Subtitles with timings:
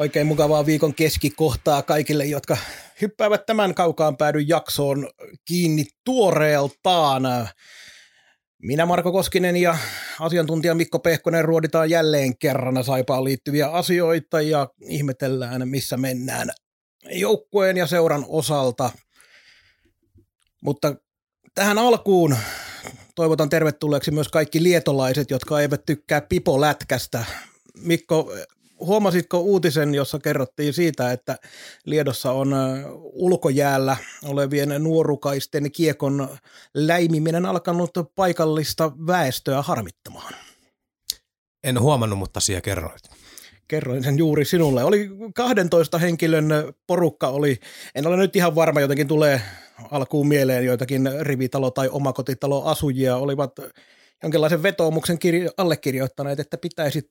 [0.00, 2.56] Oikein mukavaa viikon keskikohtaa kaikille, jotka
[3.00, 5.10] hyppäävät tämän kaukaan päädyn jaksoon
[5.44, 7.22] kiinni tuoreeltaan.
[8.62, 9.76] Minä Marko Koskinen ja
[10.20, 16.48] asiantuntija Mikko Pehkonen ruoditaan jälleen kerran Saipaan liittyviä asioita ja ihmetellään, missä mennään
[17.10, 18.90] joukkueen ja seuran osalta.
[20.62, 20.94] Mutta
[21.54, 22.36] tähän alkuun
[23.14, 27.24] toivotan tervetulleeksi myös kaikki lietolaiset, jotka eivät tykkää pipolätkästä.
[27.74, 28.32] Mikko,
[28.80, 31.38] huomasitko uutisen, jossa kerrottiin siitä, että
[31.84, 32.54] Liedossa on
[33.02, 36.28] ulkojäällä olevien nuorukaisten kiekon
[36.74, 40.34] läimiminen alkanut paikallista väestöä harmittamaan?
[41.64, 43.02] En huomannut, mutta siellä kerroit
[43.70, 44.84] kerroin sen juuri sinulle.
[44.84, 46.46] Oli 12 henkilön
[46.86, 47.60] porukka, oli,
[47.94, 49.40] en ole nyt ihan varma, jotenkin tulee
[49.90, 53.52] alkuun mieleen joitakin rivitalo- tai omakotitalo-asujia, olivat
[54.22, 57.10] jonkinlaisen vetoomuksen kirjo- allekirjoittaneet, että pitäisi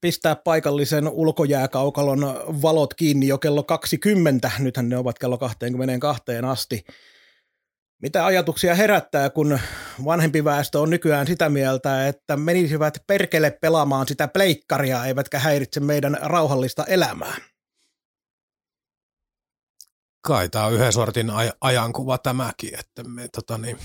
[0.00, 2.20] pistää paikallisen ulkojääkaukalon
[2.62, 6.84] valot kiinni jo kello 20, nythän ne ovat kello 22 asti.
[8.02, 9.60] Mitä ajatuksia herättää, kun
[10.04, 16.18] vanhempi väestö on nykyään sitä mieltä, että menisivät perkele pelaamaan sitä pleikkaria, eivätkä häiritse meidän
[16.22, 17.36] rauhallista elämää?
[20.22, 23.78] Kai tämä on yhden sortin aj- ajankuva tämäkin, että me tota niin,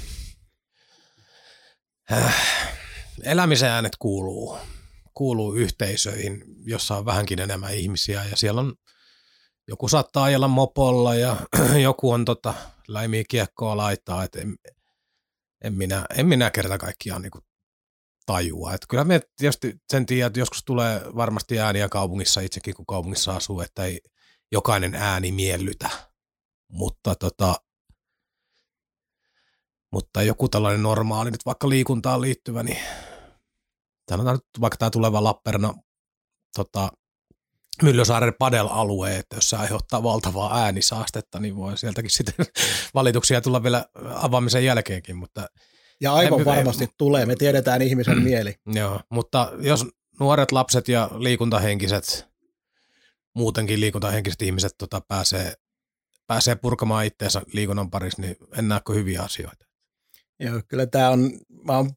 [2.11, 2.35] äh,
[3.23, 4.57] elämisen äänet kuuluu,
[5.15, 8.75] kuuluu yhteisöihin, jossa on vähänkin enemmän ihmisiä ja siellä on
[9.67, 11.35] joku saattaa ajella mopolla ja
[11.83, 12.53] joku on tota,
[12.87, 14.55] läimiä kiekkoa laittaa, että en,
[15.63, 17.31] en, minä, en minä kerta kaikkiaan niin
[18.25, 18.73] tajua.
[18.73, 23.35] Että kyllä me tietysti sen tiedät, että joskus tulee varmasti ääniä kaupungissa itsekin, kun kaupungissa
[23.35, 23.99] asuu, että ei
[24.51, 25.89] jokainen ääni miellytä.
[26.71, 27.55] Mutta, tota,
[29.91, 32.79] mutta joku tällainen normaali, nyt vaikka liikuntaan liittyvä, niin
[34.09, 35.75] sanotaan nyt vaikka tämä tuleva Lappeenrannan
[36.55, 36.91] tota,
[37.83, 42.45] Myllysaaren padel-alue, että jos se aiheuttaa valtavaa äänisaastetta, niin voi sieltäkin sitten
[42.93, 45.15] valituksia tulla vielä avaamisen jälkeenkin.
[45.15, 45.47] Mutta
[46.01, 48.55] ja aivan en, varmasti en, tulee, me tiedetään ihmisen mieli.
[48.65, 49.85] Joo, mutta jos
[50.19, 52.27] nuoret lapset ja liikuntahenkiset,
[53.35, 55.53] muutenkin liikuntahenkiset ihmiset tota, pääsee,
[56.27, 59.65] pääsee purkamaan itseensä liikunnan parissa, niin en näe hyviä asioita.
[60.39, 61.31] Joo, kyllä tämä on,
[61.63, 61.91] mä on,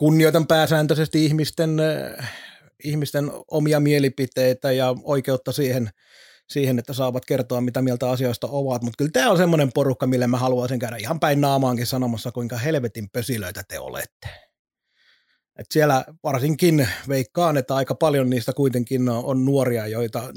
[0.00, 1.80] kunnioitan pääsääntöisesti ihmisten
[2.84, 5.90] ihmisten omia mielipiteitä ja oikeutta siihen,
[6.48, 8.82] siihen, että saavat kertoa, mitä mieltä asioista ovat.
[8.82, 12.56] Mutta kyllä tämä on semmoinen porukka, mille mä haluaisin käydä ihan päin naamaankin sanomassa, kuinka
[12.56, 14.28] helvetin pösilöitä te olette.
[15.58, 20.32] Et siellä varsinkin veikkaan, että aika paljon niistä kuitenkin on nuoria, joita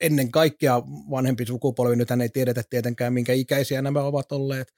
[0.00, 4.74] ennen kaikkea vanhempi sukupolvi, nythän ei tiedetä tietenkään, minkä ikäisiä nämä ovat olleet,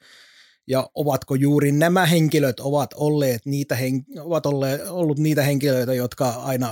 [0.67, 6.29] ja ovatko juuri nämä henkilöt ovat olleet niitä hen- ovat olleet, ollut niitä henkilöitä, jotka
[6.29, 6.71] aina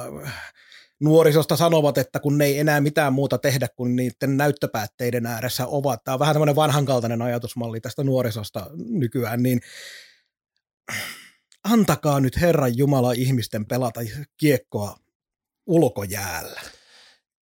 [1.01, 6.05] nuorisosta sanovat, että kun ne ei enää mitään muuta tehdä kuin niiden näyttöpäätteiden ääressä ovat.
[6.05, 9.61] Tämä on vähän tämmöinen vanhankaltainen ajatusmalli tästä nuorisosta nykyään, niin
[11.65, 14.01] antakaa nyt Herran Jumala ihmisten pelata
[14.37, 14.97] kiekkoa
[15.67, 16.61] ulkojäällä.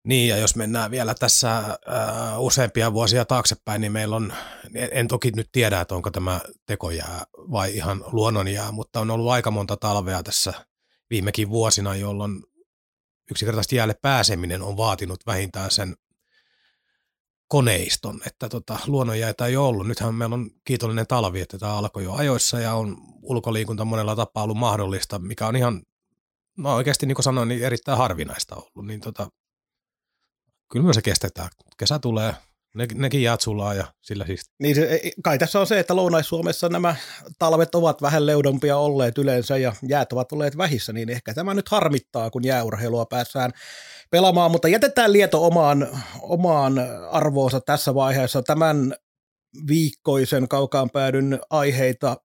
[0.08, 1.76] Niin, ja jos mennään vielä tässä äh,
[2.41, 4.32] useampia vuosia taaksepäin, niin meillä on,
[4.91, 9.50] en toki nyt tiedä, että onko tämä tekojää vai ihan luonnonjää, mutta on ollut aika
[9.50, 10.52] monta talvea tässä
[11.10, 12.42] viimekin vuosina, jolloin
[13.30, 15.97] yksinkertaisesti jäälle pääseminen on vaatinut vähintään sen
[17.48, 19.86] koneiston, että tota, luonnonjäitä ei ollut.
[19.86, 24.44] Nythän meillä on kiitollinen talvi, että tämä alkoi jo ajoissa ja on ulkoliikunta monella tapaa
[24.44, 25.82] ollut mahdollista, mikä on ihan,
[26.56, 28.86] no oikeasti niin kuin sanoin, niin erittäin harvinaista ollut.
[28.86, 29.30] Niin tota,
[30.72, 31.48] kyllä me se kestetään.
[31.76, 32.34] Kesä tulee,
[32.74, 34.50] ne, nekin jäät sulaa ja sillä siis.
[34.62, 36.97] Niin se, kai tässä on se, että Lounais-Suomessa nämä
[37.38, 41.68] talvet ovat vähän leudompia olleet yleensä ja jäät ovat olleet vähissä, niin ehkä tämä nyt
[41.68, 43.53] harmittaa, kun jääurheilua päässään
[44.10, 45.88] pelaamaan, mutta jätetään Lieto omaan,
[46.20, 46.74] omaan
[47.10, 48.42] arvoonsa tässä vaiheessa.
[48.42, 48.94] Tämän
[49.68, 52.16] viikkoisen kaukaan päädyn aiheita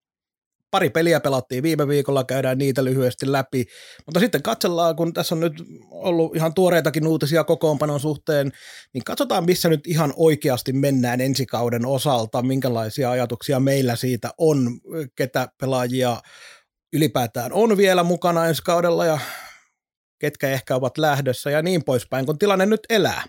[0.74, 3.66] pari peliä pelattiin viime viikolla, käydään niitä lyhyesti läpi,
[4.06, 5.54] mutta sitten katsellaan, kun tässä on nyt
[5.92, 8.52] ollut ihan tuoreitakin uutisia kokoonpanon suhteen,
[8.94, 14.80] niin katsotaan, missä nyt ihan oikeasti mennään ensi kauden osalta, minkälaisia ajatuksia meillä siitä on,
[15.16, 16.22] ketä pelaajia
[16.94, 19.20] ylipäätään on vielä mukana ensi kaudella ja
[20.20, 23.24] ketkä ehkä ovat lähdössä ja niin poispäin, kun tilanne nyt elää.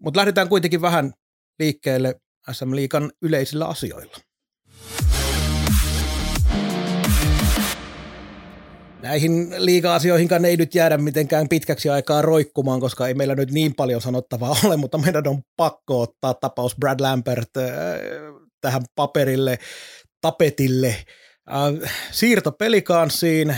[0.00, 1.12] Mutta lähdetään kuitenkin vähän
[1.58, 2.14] liikkeelle
[2.52, 4.29] SM Liikan yleisillä asioilla.
[9.02, 14.00] Näihin liiga-asioihinkaan ei nyt jäädä mitenkään pitkäksi aikaa roikkumaan, koska ei meillä nyt niin paljon
[14.00, 17.64] sanottavaa ole, mutta meidän on pakko ottaa tapaus Brad Lambert äh,
[18.60, 19.58] tähän paperille,
[20.20, 20.96] tapetille.
[21.50, 23.56] Äh, siirto pelikanssiin,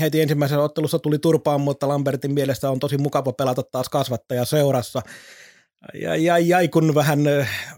[0.00, 5.02] heti ensimmäisessä ottelussa tuli turpaan, mutta Lambertin mielestä on tosi mukava pelata taas kasvattaja seurassa.
[5.94, 7.20] Ja, ja, ja kun vähän,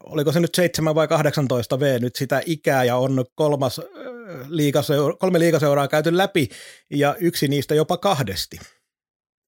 [0.04, 3.80] oliko se nyt 7 vai 18 V nyt sitä ikää ja on kolmas
[4.48, 6.48] liigaseura, kolme liigaseuraa käyty läpi
[6.90, 8.58] ja yksi niistä jopa kahdesti.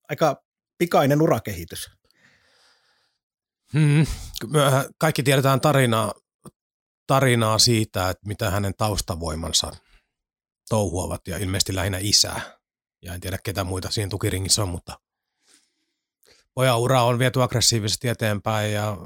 [0.09, 0.43] Aika
[0.79, 1.91] pikainen urakehitys.
[3.73, 4.07] Hmm.
[4.99, 6.13] Kaikki tiedetään tarinaa,
[7.07, 9.73] tarinaa siitä, että mitä hänen taustavoimansa
[10.69, 12.41] touhuavat ja ilmeisesti lähinnä isää.
[13.03, 14.99] Ja en tiedä ketä muita siinä tukiringissä on, mutta
[16.55, 18.97] pojan ura on viety aggressiivisesti eteenpäin ja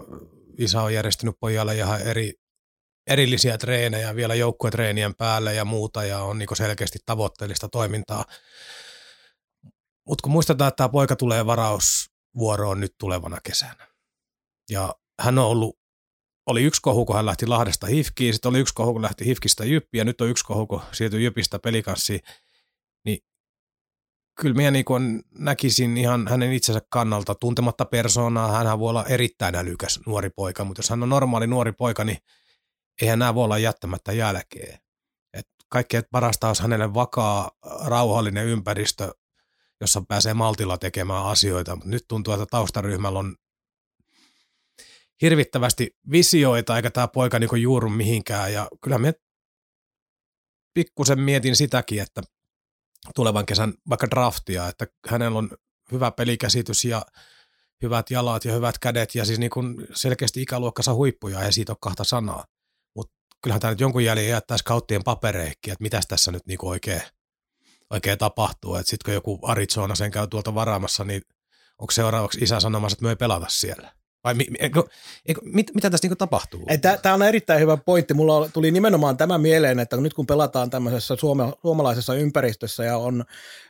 [0.58, 2.34] isä on järjestänyt pojalle ihan eri,
[3.06, 8.24] erillisiä treenejä vielä joukkuetreenien päälle ja muuta ja on niin selkeästi tavoitteellista toimintaa.
[10.08, 13.88] Mutta kun muistetaan, että tämä poika tulee varausvuoroon nyt tulevana kesänä.
[14.70, 15.78] Ja hän on ollut,
[16.46, 19.64] oli yksi kohu, kun hän lähti Lahdesta Hifkiin, sitten oli yksi kohu, kun lähti Hifkistä
[19.64, 22.20] Jyppiin, ja nyt on yksi kohu, kun siirtyi Jypistä pelikanssiin.
[23.04, 23.18] Niin
[24.40, 28.64] kyllä minä niin näkisin ihan hänen itsensä kannalta tuntematta persoonaa.
[28.64, 32.18] Hän voi olla erittäin älykäs nuori poika, mutta jos hän on normaali nuori poika, niin
[33.02, 34.78] eihän nämä voi olla jättämättä jälkeen.
[35.32, 37.50] Et kaikkein parasta olisi hänelle vakaa,
[37.84, 39.14] rauhallinen ympäristö,
[39.80, 41.76] jossa pääsee maltilla tekemään asioita.
[41.76, 43.36] Mutta nyt tuntuu, että taustaryhmällä on
[45.22, 48.52] hirvittävästi visioita, eikä tämä poika niin juuru mihinkään.
[48.52, 49.12] Ja kyllä minä
[50.74, 52.22] pikkusen mietin sitäkin, että
[53.14, 55.50] tulevan kesän vaikka draftia, että hänellä on
[55.92, 57.06] hyvä pelikäsitys ja
[57.82, 61.76] hyvät jalat ja hyvät kädet ja siis niin kuin selkeästi ikäluokkansa huippuja ja siitä on
[61.80, 62.44] kahta sanaa.
[63.42, 67.02] Kyllähän tämä nyt jonkun jäljen jättäisi kauttien papereikki, että mitäs tässä nyt niin kuin oikein,
[67.90, 68.74] oikein tapahtuu.
[68.74, 71.22] Että sitten kun joku Arizona sen käy tuolta varaamassa, niin
[71.78, 73.92] onko seuraavaksi isä sanomassa, että me ei pelata siellä?
[74.24, 74.82] Vai mi, eikö,
[75.26, 76.66] eikö, mit, mitä tässä niinku tapahtuu?
[77.02, 78.14] Tämä on erittäin hyvä pointti.
[78.14, 83.24] Mulla tuli nimenomaan tämä mieleen, että nyt kun pelataan tämmöisessä suome, suomalaisessa ympäristössä ja on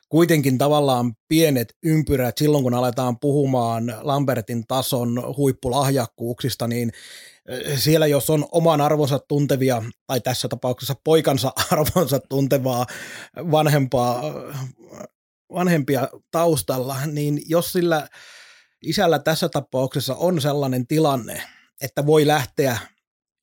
[0.09, 6.93] kuitenkin tavallaan pienet ympyrät silloin, kun aletaan puhumaan Lambertin tason huippulahjakkuuksista, niin
[7.49, 12.87] eh, siellä jos on oman arvonsa tuntevia, tai tässä tapauksessa poikansa arvonsa tuntevaa
[13.37, 14.23] vanhempaa,
[15.55, 18.09] vanhempia taustalla, niin jos sillä–
[18.83, 21.43] isällä tässä tapauksessa on sellainen tilanne,
[21.81, 22.79] että voi lähteä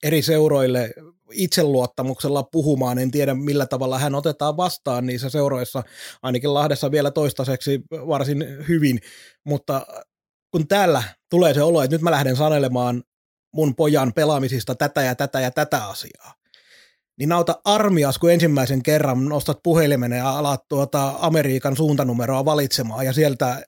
[0.04, 0.92] eri seuroille
[1.32, 3.00] itseluottamuksella puhumaan.
[3.00, 5.84] En tiedä, millä tavalla hän otetaan vastaan niissä seuroissa,
[6.22, 9.00] ainakin Lahdessa vielä toistaiseksi varsin hyvin,
[9.46, 9.88] mutta
[10.52, 13.04] kun täällä tulee se olo, että nyt mä lähden sanelemaan
[13.54, 16.34] mun pojan pelaamisista tätä ja tätä ja tätä asiaa,
[17.20, 23.14] niin nauta armias, kun ensimmäisen kerran nostat puhelimen ja alat tuota Amerikan suuntanumeroa valitsemaan ja
[23.14, 23.64] sieltä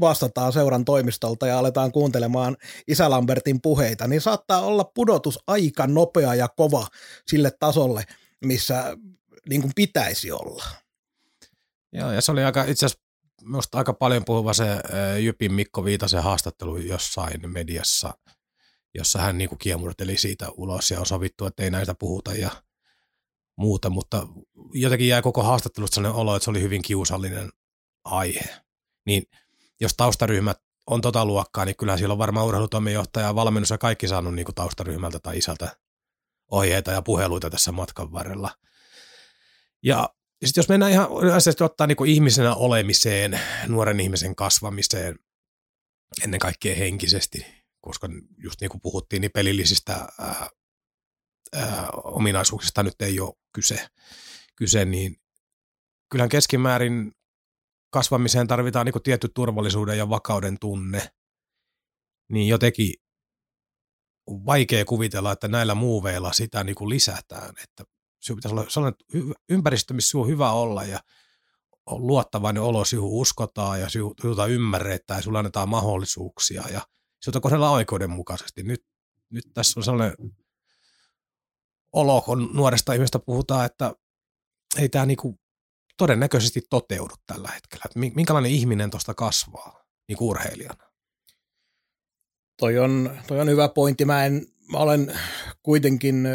[0.00, 2.56] vastataan seuran toimistolta ja aletaan kuuntelemaan
[2.88, 6.86] Isä Lambertin puheita, niin saattaa olla pudotus aika nopea ja kova
[7.26, 8.04] sille tasolle,
[8.44, 8.96] missä
[9.48, 10.64] niin kuin pitäisi olla.
[11.92, 13.04] Joo, ja se oli aika, itse asiassa
[13.42, 14.66] minusta aika paljon puhuva se
[15.18, 18.14] Jypin Mikko Viitasen haastattelu jossain mediassa,
[18.94, 22.50] jossa hän niin kuin kiemurteli siitä ulos ja on sovittu, että ei näistä puhuta ja
[23.56, 24.26] muuta, mutta
[24.72, 27.50] jotenkin jäi koko haastattelusta sellainen olo, että se oli hyvin kiusallinen
[28.04, 28.56] aihe.
[29.06, 29.22] Niin
[29.80, 34.08] jos taustaryhmät on tota luokkaa, niin kyllähän siellä on varmaan urheilutoimenjohtaja ja valmennus ja kaikki
[34.08, 35.76] saanut niin kuin taustaryhmältä tai isältä
[36.50, 38.50] ohjeita ja puheluita tässä matkan varrella.
[39.82, 40.10] Ja
[40.44, 45.18] sitten jos mennään ihan yleisesti ottaa niin kuin ihmisenä olemiseen, nuoren ihmisen kasvamiseen,
[46.24, 47.46] ennen kaikkea henkisesti,
[47.80, 50.48] koska just niin kuin puhuttiin, niin pelillisistä ää,
[51.54, 53.86] ää, ominaisuuksista nyt ei ole kyse,
[54.56, 55.16] kyse niin
[56.10, 57.12] kyllähän keskimäärin
[57.90, 61.10] kasvamiseen tarvitaan niin tietty turvallisuuden ja vakauden tunne,
[62.28, 62.94] niin jotenkin
[64.26, 67.54] on vaikea kuvitella, että näillä muuveilla sitä niin kuin lisätään.
[67.62, 67.84] Että
[68.20, 69.00] se pitäisi olla sellainen
[69.48, 71.00] ympäristö, missä on hyvä olla ja
[71.86, 76.80] on luottavainen olo, sinuun uskotaan ja sinulta ymmärretään ja sinulle annetaan mahdollisuuksia ja
[77.22, 78.62] sinulta kohdellaan oikeudenmukaisesti.
[78.62, 78.84] Nyt,
[79.30, 80.16] nyt tässä on sellainen
[81.92, 83.94] olo, kun nuoresta ihmistä puhutaan, että
[84.78, 85.38] ei tämä niinku
[85.96, 87.84] todennäköisesti toteudu tällä hetkellä.
[88.14, 90.84] Minkälainen ihminen tuosta kasvaa niin urheilijana?
[92.60, 94.04] Toi on, toi on hyvä pointti.
[94.04, 95.18] Mä, en, mä olen
[95.62, 96.28] kuitenkin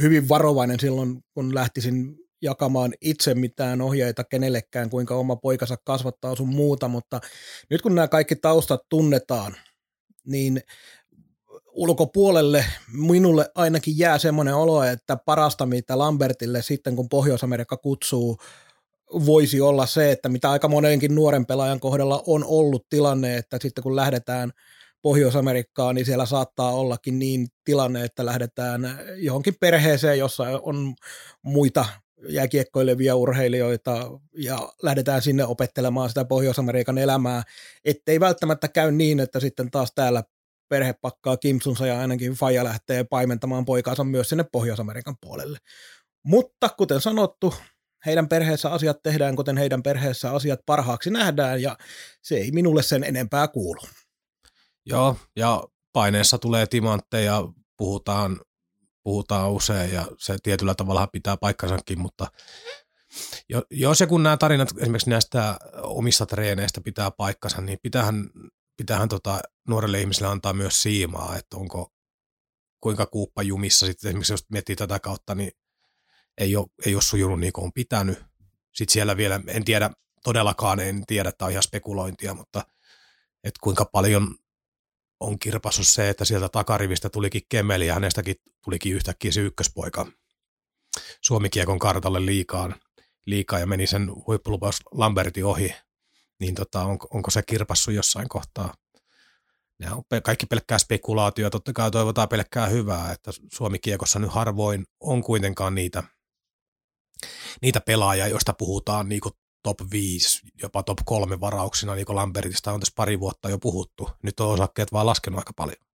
[0.00, 6.48] hyvin varovainen silloin, kun lähtisin jakamaan itse mitään ohjeita kenellekään, kuinka oma poikansa kasvattaa sun
[6.48, 7.20] muuta, mutta
[7.70, 9.56] nyt kun nämä kaikki taustat tunnetaan,
[10.26, 10.60] niin
[11.76, 18.38] ulkopuolelle minulle ainakin jää semmoinen olo, että parasta mitä Lambertille sitten kun Pohjois-Amerikka kutsuu
[19.12, 23.82] voisi olla se, että mitä aika monenkin nuoren pelaajan kohdalla on ollut tilanne, että sitten
[23.82, 24.52] kun lähdetään
[25.02, 30.94] Pohjois-Amerikkaan, niin siellä saattaa ollakin niin tilanne, että lähdetään johonkin perheeseen, jossa on
[31.42, 31.86] muita
[32.28, 37.42] jääkiekkoilevia urheilijoita ja lähdetään sinne opettelemaan sitä Pohjois-Amerikan elämää,
[37.84, 40.22] ettei välttämättä käy niin, että sitten taas täällä
[40.68, 45.58] perhe pakkaa kimsunsa ja ainakin Faja lähtee paimentamaan poikaansa myös sinne Pohjois-Amerikan puolelle.
[46.22, 47.54] Mutta kuten sanottu,
[48.06, 51.76] heidän perheessä asiat tehdään, kuten heidän perheessä asiat parhaaksi nähdään, ja
[52.22, 53.80] se ei minulle sen enempää kuulu.
[54.86, 57.42] Joo, ja paineessa tulee timantteja,
[57.76, 58.40] puhutaan,
[59.02, 62.26] puhutaan usein, ja se tietyllä tavalla pitää paikkansakin, mutta
[63.70, 68.30] jos ja kun nämä tarinat esimerkiksi näistä omista treeneistä pitää paikkansa, niin pitäähän,
[68.76, 71.92] pitäähän tota nuorelle ihmiselle antaa myös siimaa, että onko
[72.80, 75.52] kuinka kuuppa jumissa sitten esimerkiksi jos miettii tätä kautta, niin
[76.38, 78.18] ei ole, ei ole sujunut niin kuin on pitänyt.
[78.74, 79.90] Sitten siellä vielä, en tiedä,
[80.24, 82.64] todellakaan en tiedä, tämä on ihan spekulointia, mutta
[83.44, 84.34] että kuinka paljon
[85.20, 90.06] on kirpassut se, että sieltä takarivistä tulikin Kemeli ja hänestäkin tulikin yhtäkkiä se ykköspoika
[91.22, 92.74] Suomikiekon kartalle liikaan,
[93.26, 95.74] liikaa ja meni sen huippulupaus Lambertin ohi,
[96.40, 98.74] niin tota, on, onko se kirpassu jossain kohtaa?
[99.78, 105.22] Ne on kaikki pelkkää spekulaatio, totta kai toivotaan pelkkää hyvää, että Suomikiekossa nyt harvoin on
[105.22, 106.02] kuitenkaan niitä–
[107.62, 109.20] niitä pelaajia, joista puhutaan niin
[109.62, 114.10] top 5, jopa top 3 varauksina, niin kuin Lambertista on tässä pari vuotta jo puhuttu.
[114.22, 115.86] Nyt on osakkeet vaan laskenut aika paljon.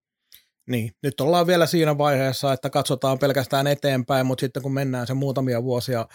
[0.68, 5.14] Niin, nyt ollaan vielä siinä vaiheessa, että katsotaan pelkästään eteenpäin, mutta sitten kun mennään se
[5.14, 6.06] muutamia vuosia,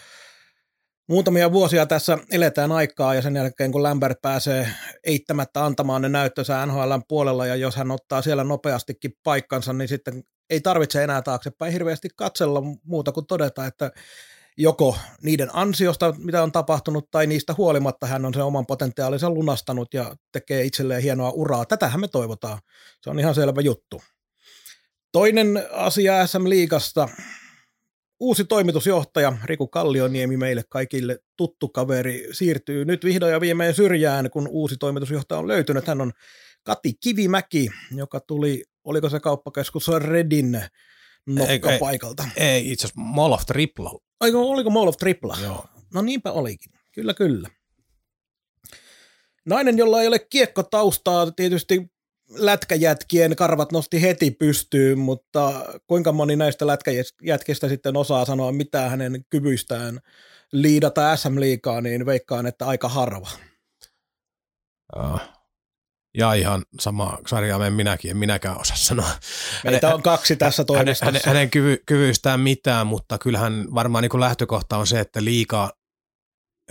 [1.08, 4.68] muutamia vuosia tässä eletään aikaa ja sen jälkeen kun Lambert pääsee
[5.04, 10.22] eittämättä antamaan ne näyttönsä NHL puolella ja jos hän ottaa siellä nopeastikin paikkansa, niin sitten
[10.50, 13.90] ei tarvitse enää taaksepäin hirveästi katsella muuta kuin todeta, että
[14.58, 19.94] joko niiden ansiosta, mitä on tapahtunut, tai niistä huolimatta hän on sen oman potentiaalinsa lunastanut
[19.94, 21.64] ja tekee itselleen hienoa uraa.
[21.64, 22.58] Tätähän me toivotaan.
[23.02, 24.02] Se on ihan selvä juttu.
[25.12, 27.08] Toinen asia SM Liigasta.
[28.20, 34.48] Uusi toimitusjohtaja Riku Kallioniemi, meille kaikille tuttu kaveri, siirtyy nyt vihdoin ja viimein syrjään, kun
[34.48, 35.86] uusi toimitusjohtaja on löytynyt.
[35.86, 36.12] Hän on
[36.62, 40.62] Kati Kivimäki, joka tuli, oliko se kauppakeskus Redin
[41.26, 42.24] nokkapaikalta.
[42.36, 44.07] Ei, ei itse asiassa Mall of Tripla.
[44.20, 45.36] Oliko, oliko Mall of Tripla?
[45.42, 45.66] Joo.
[45.94, 46.72] No niinpä olikin.
[46.92, 47.48] Kyllä, kyllä.
[49.46, 51.90] Nainen, jolla ei ole kiekkotaustaa, tietysti
[52.30, 59.24] lätkäjätkien karvat nosti heti pystyyn, mutta kuinka moni näistä lätkäjätkistä sitten osaa sanoa mitään hänen
[59.30, 60.00] kyvyistään
[60.52, 63.28] liidata SM-liikaa, niin veikkaan, että aika harva.
[64.96, 65.20] Uh,
[66.14, 69.10] ja ihan sama sarjaa en minäkin, en minäkään osaa sanoa.
[69.64, 71.06] Meitä hänen, on kaksi tässä toimistossa.
[71.06, 75.72] Hänen, hänen kyvy, kyvyistään mitään, mutta kyllähän varmaan niin kuin lähtökohta on se, että liika,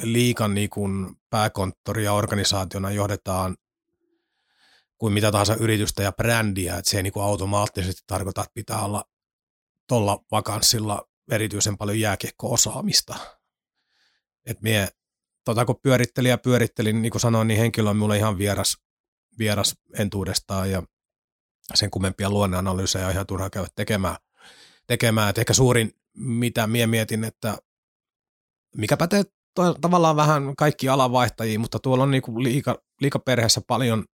[0.01, 3.57] liikan niin kuin pääkonttori ja organisaationa johdetaan
[4.97, 8.81] kuin mitä tahansa yritystä ja brändiä, että se ei niin kuin automaattisesti tarkoita, että pitää
[8.81, 9.03] olla
[9.87, 13.15] tuolla vakanssilla erityisen paljon jääkiekko-osaamista.
[14.45, 14.87] Et mie,
[15.45, 18.77] tota kun pyörittelin ja pyörittelin, niin kuin sanoin, niin henkilö on mulle ihan vieras
[19.39, 20.83] vieras entuudestaan ja
[21.73, 24.15] sen kummempia luonneanalyysejä on ihan turha käydä tekemään.
[24.87, 25.29] tekemään.
[25.29, 27.57] Et ehkä suurin, mitä mie mietin, että
[28.75, 29.23] mikä pätee
[29.55, 34.05] to, tavallaan vähän kaikki alanvaihtajia, mutta tuolla on niinku liika, liikaperheessä paljon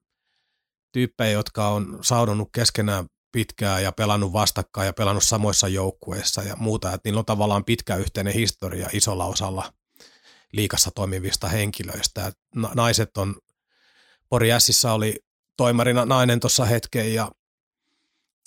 [0.91, 6.93] tyyppejä, jotka on saudonnut keskenään pitkään ja pelannut vastakkain ja pelannut samoissa joukkueissa ja muuta,
[6.93, 9.73] että niillä on tavallaan pitkä yhteinen historia isolla osalla
[10.53, 12.31] liikassa toimivista henkilöistä.
[12.55, 13.35] naiset on
[14.33, 15.15] Pori Sissä oli
[15.57, 17.31] toimarina nainen tuossa hetken ja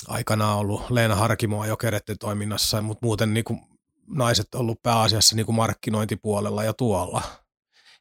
[0.09, 3.61] aikanaan ollut Leena Harkimoa jo keretty toiminnassa, mutta muuten niin kuin
[4.07, 7.23] naiset ollut pääasiassa niin kuin markkinointipuolella ja tuolla.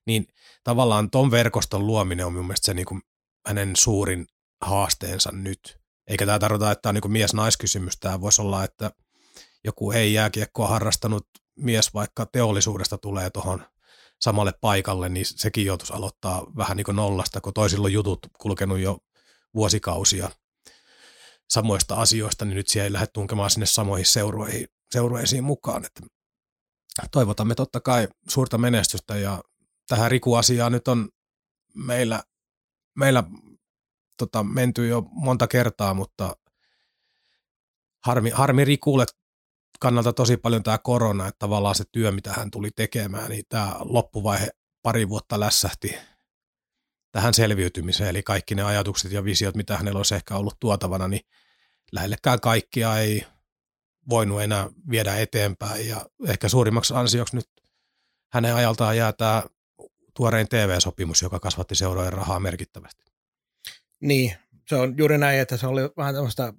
[0.05, 0.27] Niin
[0.63, 3.01] tavallaan ton verkoston luominen on mun mielestä se niin kuin
[3.47, 4.27] hänen suurin
[4.61, 5.79] haasteensa nyt.
[6.07, 7.97] Eikä tämä tarkoita, että tämä on niin mies-naiskysymys.
[7.99, 8.91] Tämä voisi olla, että
[9.63, 13.65] joku ei jääkiekkoa harrastanut mies vaikka teollisuudesta tulee tuohon
[14.21, 18.79] samalle paikalle, niin sekin joutuisi aloittaa vähän niin kuin nollasta, kun toisilla on jutut kulkenut
[18.79, 18.97] jo
[19.55, 20.29] vuosikausia
[21.49, 25.85] samoista asioista, niin nyt siellä ei lähde tunkemaan sinne samoihin seuroihin, seuroisiin mukaan.
[25.85, 26.01] Että
[27.11, 29.41] toivotamme totta kai suurta menestystä ja
[29.87, 31.09] tähän Riku-asiaan nyt on
[31.75, 32.23] meillä,
[32.95, 33.23] meillä
[34.17, 36.35] tota, menty jo monta kertaa, mutta
[38.05, 39.05] harmi, harmi Rikulle
[39.79, 43.75] kannalta tosi paljon tämä korona, että tavallaan se työ, mitä hän tuli tekemään, niin tämä
[43.79, 44.47] loppuvaihe
[44.81, 45.97] pari vuotta lässähti,
[47.11, 48.09] tähän selviytymiseen.
[48.09, 51.21] Eli kaikki ne ajatukset ja visiot, mitä hänellä olisi ehkä ollut tuotavana, niin
[51.91, 53.25] lähellekään kaikkia ei
[54.09, 55.87] voinut enää viedä eteenpäin.
[55.87, 57.49] Ja ehkä suurimmaksi ansioksi nyt
[58.33, 59.43] hänen ajaltaan jää tämä
[60.13, 63.03] tuorein TV-sopimus, joka kasvatti seurojen rahaa merkittävästi.
[63.99, 64.35] Niin,
[64.67, 66.53] se on juuri näin, että se oli vähän tämmöistä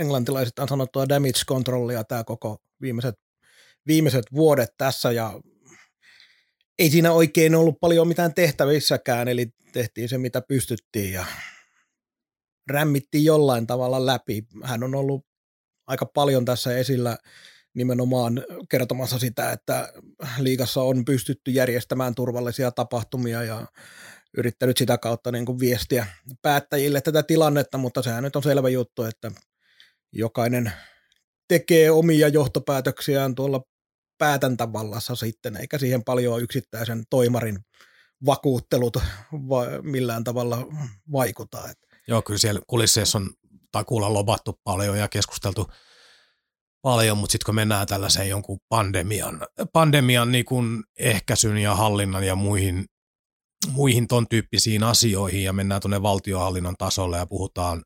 [0.00, 3.14] englantilaiset on sanottua damage controllia tämä koko viimeiset,
[3.86, 5.40] viimeiset vuodet tässä ja
[6.78, 11.26] ei siinä oikein ollut paljon mitään tehtävissäkään, eli tehtiin se mitä pystyttiin ja
[12.70, 14.42] rämmittiin jollain tavalla läpi.
[14.62, 15.26] Hän on ollut
[15.86, 17.16] aika paljon tässä esillä
[17.74, 19.92] nimenomaan kertomassa sitä, että
[20.38, 23.66] liigassa on pystytty järjestämään turvallisia tapahtumia ja
[24.36, 26.06] yrittänyt sitä kautta niin kuin viestiä
[26.42, 29.32] päättäjille tätä tilannetta, mutta sehän nyt on selvä juttu, että
[30.12, 30.72] jokainen
[31.48, 33.62] tekee omia johtopäätöksiään tuolla
[34.18, 37.58] päätäntävallassa sitten, eikä siihen paljon yksittäisen toimarin
[38.26, 38.96] vakuuttelut
[39.32, 40.66] va- millään tavalla
[41.12, 41.68] vaikuta.
[42.08, 43.30] Joo, kyllä siellä kulisseissa on
[43.72, 45.70] takuulla lobattu paljon ja keskusteltu
[46.82, 49.40] paljon, mutta sitten kun mennään tällaiseen jonkun pandemian,
[49.72, 52.84] pandemian niin kuin ehkäisyn ja hallinnan ja muihin,
[53.72, 57.82] muihin ton tyyppisiin asioihin ja mennään tuonne valtiohallinnon tasolle ja puhutaan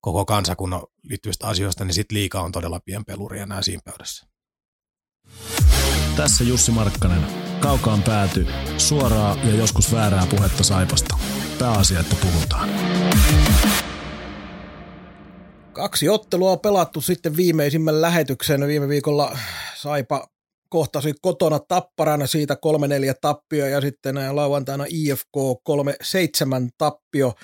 [0.00, 4.26] koko kansakunnan liittyvistä asioista, niin sitten liika on todella pienpeluri enää siinä pöydässä.
[6.16, 7.26] Tässä Jussi Markkanen.
[7.60, 8.46] Kaukaan pääty.
[8.76, 11.18] Suoraa ja joskus väärää puhetta Saipasta.
[11.58, 12.68] Pääasia, että puhutaan.
[15.72, 18.66] Kaksi ottelua on pelattu sitten viimeisimmän lähetyksen.
[18.66, 19.38] Viime viikolla
[19.76, 20.26] Saipa
[20.68, 25.36] kohtasi kotona Tapparana siitä 3-4 tappio ja sitten lauantaina IFK
[25.68, 27.34] 3-7 tappio.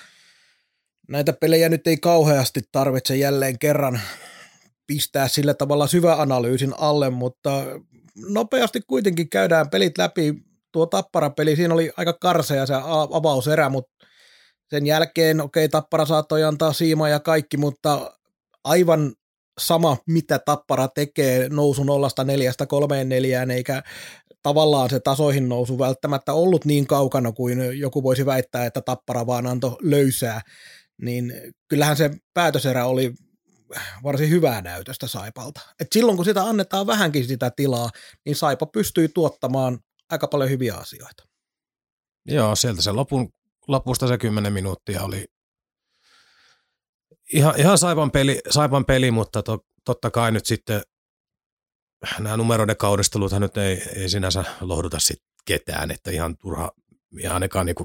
[1.09, 3.99] Näitä pelejä nyt ei kauheasti tarvitse jälleen kerran
[4.87, 7.63] pistää sillä tavalla syväanalyysin alle, mutta
[8.29, 10.33] nopeasti kuitenkin käydään pelit läpi.
[10.71, 12.73] Tuo Tappara-peli, siinä oli aika karsea se
[13.11, 14.05] avauserä, mutta
[14.69, 18.17] sen jälkeen, okei, okay, Tappara saattoi antaa siimaa ja kaikki, mutta
[18.63, 19.13] aivan
[19.59, 23.83] sama, mitä Tappara tekee nousu nollasta neljästä kolmeen neljään, eikä
[24.43, 29.47] tavallaan se tasoihin nousu välttämättä ollut niin kaukana kuin joku voisi väittää, että Tappara vaan
[29.47, 30.41] antoi löysää,
[31.01, 31.33] niin
[31.67, 33.13] kyllähän se päätöserä oli
[34.03, 35.61] varsin hyvää näytöstä Saipalta.
[35.79, 37.89] Et silloin kun sitä annetaan vähänkin sitä tilaa,
[38.25, 39.79] niin Saipa pystyy tuottamaan
[40.09, 41.23] aika paljon hyviä asioita.
[42.25, 43.33] Joo, sieltä se lopun,
[43.67, 45.25] lopusta se 10 minuuttia oli
[47.33, 50.81] ihan, ihan Saipan, peli, Saipan peli, mutta to, totta kai nyt sitten
[52.19, 56.71] nämä numeroiden kauristeluthan nyt ei, ei sinänsä lohduta sit ketään, että ihan turha,
[57.19, 57.75] ihan ainakaan niin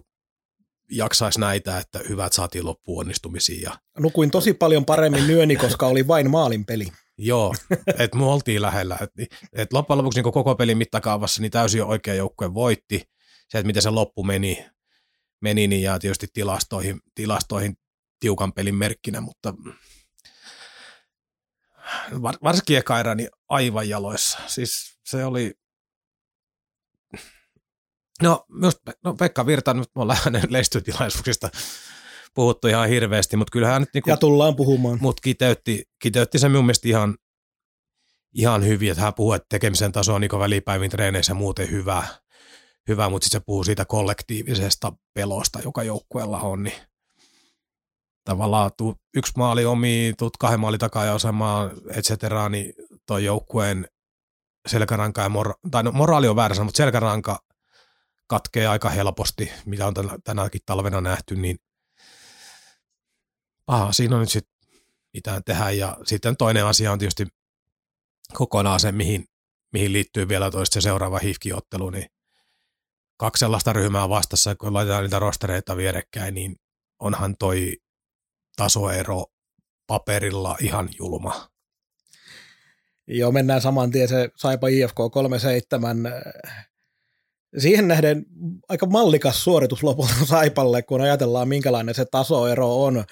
[0.90, 3.62] jaksaisi näitä, että hyvät saatiin loppuun onnistumisiin.
[3.62, 3.78] Ja...
[3.98, 6.92] Nukuin tosi paljon paremmin nyöni, koska oli vain maalin peli.
[7.18, 7.54] Joo,
[7.98, 8.98] että me oltiin lähellä.
[9.00, 9.10] Et,
[9.52, 13.02] et loppujen lopuksi niin koko pelin mittakaavassa niin täysin oikea joukkue voitti.
[13.48, 14.66] Se, että miten se loppu meni,
[15.40, 17.76] meni niin jää tietysti tilastoihin, tilastoihin
[18.20, 19.54] tiukan pelin merkkinä, mutta
[22.42, 24.38] varsinkin eka niin aivan jaloissa.
[24.46, 25.54] Siis se oli,
[28.22, 31.50] No, myös, no Pekka Virta, nyt me ollaan hänen leistytilaisuuksista
[32.34, 33.88] puhuttu ihan hirveästi, mutta kyllähän nyt...
[33.94, 34.98] Niinku, ja tullaan puhumaan.
[35.00, 37.16] Mutta kiteytti, kiteytti se minun mielestä ihan,
[38.34, 42.02] ihan hyvin, että hän puhuu, että tekemisen taso on niin välipäivin treeneissä muuten hyvä,
[42.88, 46.76] hyvä mutta sitten se puhuu siitä kollektiivisesta pelosta, joka joukkueella on, niin
[48.24, 52.72] tavallaan tuu, yksi maali omi, tuut kahden maali takaa ja osamaan, et cetera, niin
[53.06, 53.88] toi joukkueen
[54.68, 57.38] selkäranka ja mora- tai no, moraali on väärässä, mutta selkäranka
[58.30, 61.58] katkee aika helposti, mitä on tänäkin talvena nähty, niin
[63.66, 64.52] aha, siinä on nyt sitten
[65.14, 65.70] mitä tehdä.
[65.70, 67.26] Ja sitten toinen asia on tietysti
[68.32, 69.24] kokonaan se, mihin,
[69.72, 72.06] mihin liittyy vielä toista se seuraava hifkiottelu, niin
[73.16, 76.56] kaksi sellaista ryhmää vastassa, kun laitetaan niitä rostereita vierekkäin, niin
[76.98, 77.76] onhan toi
[78.56, 79.26] tasoero
[79.86, 81.50] paperilla ihan julma.
[83.06, 85.96] Joo, mennään saman tien se Saipa IFK 37
[87.58, 88.26] siihen nähden
[88.68, 93.04] aika mallikas suoritus lopulta Saipalle, kun ajatellaan minkälainen se tasoero on.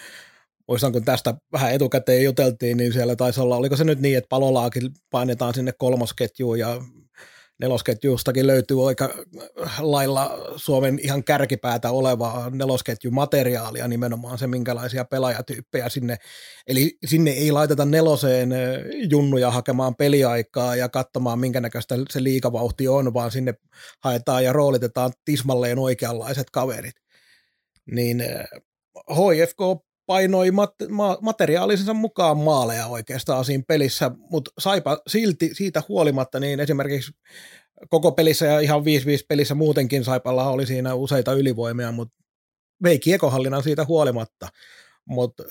[0.69, 4.29] Muistan, kun tästä vähän etukäteen juteltiin, niin siellä taisi olla, oliko se nyt niin, että
[4.29, 6.83] palolaakin painetaan sinne kolmosketjuun ja
[7.61, 9.15] nelosketjustakin löytyy aika
[9.79, 16.17] lailla Suomen ihan kärkipäätä olevaa nelosketjumateriaalia, nimenomaan se, minkälaisia pelaajatyyppejä sinne.
[16.67, 18.51] Eli sinne ei laiteta neloseen
[19.11, 23.55] junnuja hakemaan peliaikaa ja katsomaan, minkä näköistä se liikavauhti on, vaan sinne
[24.05, 26.95] haetaan ja roolitetaan tismalleen oikeanlaiset kaverit.
[27.87, 28.25] Niin
[29.13, 36.41] HFK painoi mat- ma- materiaalisensa mukaan maaleja oikeastaan siinä pelissä, mutta saipa silti siitä huolimatta,
[36.41, 37.13] niin esimerkiksi
[37.91, 38.85] koko pelissä ja ihan 5-5
[39.29, 42.15] pelissä muutenkin Saipalla oli siinä useita ylivoimia, mutta
[42.83, 44.49] vei kiekohallinnan siitä huolimatta,
[45.07, 45.45] mutta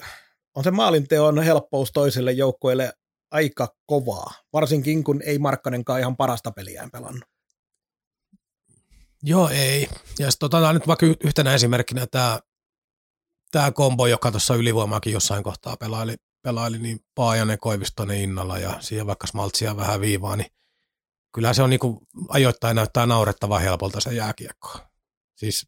[0.55, 2.93] on se maalinteon helppous toiselle joukkueelle
[3.31, 7.23] aika kovaa, varsinkin kun ei Markkanenkaan ihan parasta peliään pelannut.
[9.23, 9.87] Joo, ei.
[10.19, 12.39] Ja sitten otetaan nyt vaikka yhtenä esimerkkinä tämä,
[13.51, 19.07] tämä kombo, joka tuossa ylivoimaakin jossain kohtaa pelaili, pelaili niin Paajanen, Koivistonen, Innalla ja siihen
[19.07, 20.51] vaikka Smaltsia vähän viivaa, niin
[21.33, 21.97] kyllä se on niin kuin
[22.29, 24.79] ajoittain näyttää naurettavan helpolta se jääkiekko.
[25.35, 25.67] Siis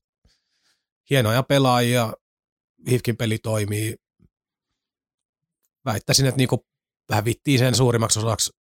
[1.10, 2.14] hienoja pelaajia,
[2.90, 3.96] Hifkin peli toimii.
[5.86, 6.62] Väittäisin, että niin kuin
[7.10, 8.52] vähän vittii sen suurimmaksi osaksi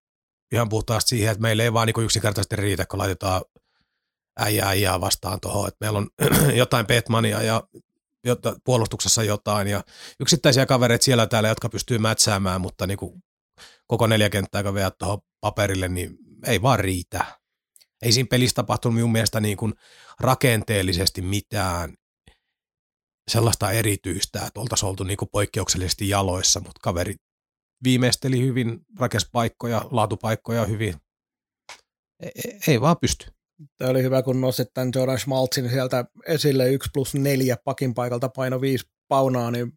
[0.51, 3.41] ihan puhtaasti siihen, että meillä ei vaan niin yksinkertaisesti riitä, kun laitetaan
[4.39, 6.09] äijää äijää vastaan tuohon, meillä on
[6.55, 7.63] jotain Petmania ja
[8.29, 9.83] jotta, puolustuksessa jotain ja
[10.19, 13.23] yksittäisiä kavereita siellä täällä, jotka pystyy mätsäämään, mutta niin kuin
[13.87, 17.25] koko neljä kenttää, kun veät tuohon paperille, niin ei vaan riitä.
[18.01, 19.73] Ei siinä pelissä tapahtunut minun mielestä niin kuin
[20.19, 21.93] rakenteellisesti mitään
[23.31, 27.15] sellaista erityistä, että oltaisiin oltu niin kuin poikkeuksellisesti jaloissa, mutta kaveri
[27.83, 30.95] viimeisteli hyvin, rakes paikkoja, laatupaikkoja hyvin.
[32.19, 33.38] Ei, ei, ei vaan pysty.
[33.77, 38.29] Tämä oli hyvä, kun nostit tämän Jordan Schmaltzin sieltä esille 1 plus 4 pakin paikalta
[38.29, 39.73] paino 5 paunaa, niin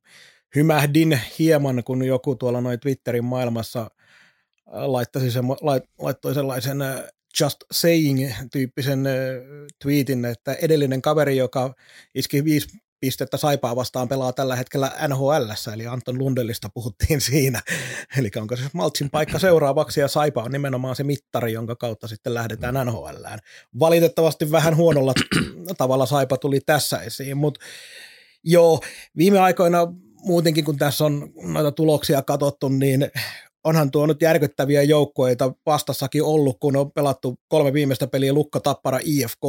[0.57, 3.91] hymähdin hieman, kun joku tuolla noin Twitterin maailmassa
[4.67, 5.45] laittoi, sen,
[5.99, 6.79] laittoi sellaisen
[7.41, 9.05] just saying-tyyppisen
[9.83, 11.75] tweetin, että edellinen kaveri, joka
[12.15, 17.61] iski viisi pistettä Saipaa vastaan pelaa tällä hetkellä NHL, eli Anton Lundellista puhuttiin siinä.
[18.19, 22.35] Eli onko se Maltsin paikka seuraavaksi, ja Saipa on nimenomaan se mittari, jonka kautta sitten
[22.35, 23.39] lähdetään NHLään.
[23.81, 25.13] Valitettavasti vähän huonolla
[25.79, 27.61] tavalla Saipa tuli tässä esiin, mutta
[28.45, 28.81] joo,
[29.17, 29.87] viime aikoina
[30.25, 33.11] muutenkin, kun tässä on noita tuloksia katsottu, niin
[33.65, 38.99] onhan tuo nyt järkyttäviä joukkoita vastassakin ollut, kun on pelattu kolme viimeistä peliä Lukka, Tappara,
[39.05, 39.43] IFK,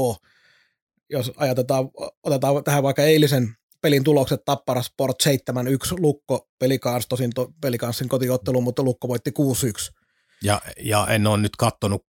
[1.09, 1.89] jos ajatellaan,
[2.23, 5.29] otetaan tähän vaikka eilisen pelin tulokset Tappara Sport 7-1,
[5.99, 9.31] Lukko pelikans, tosin to, pelikanssin kotiottelu, mutta Lukko voitti
[9.91, 9.93] 6-1.
[10.43, 12.05] Ja, ja en ole nyt kattonut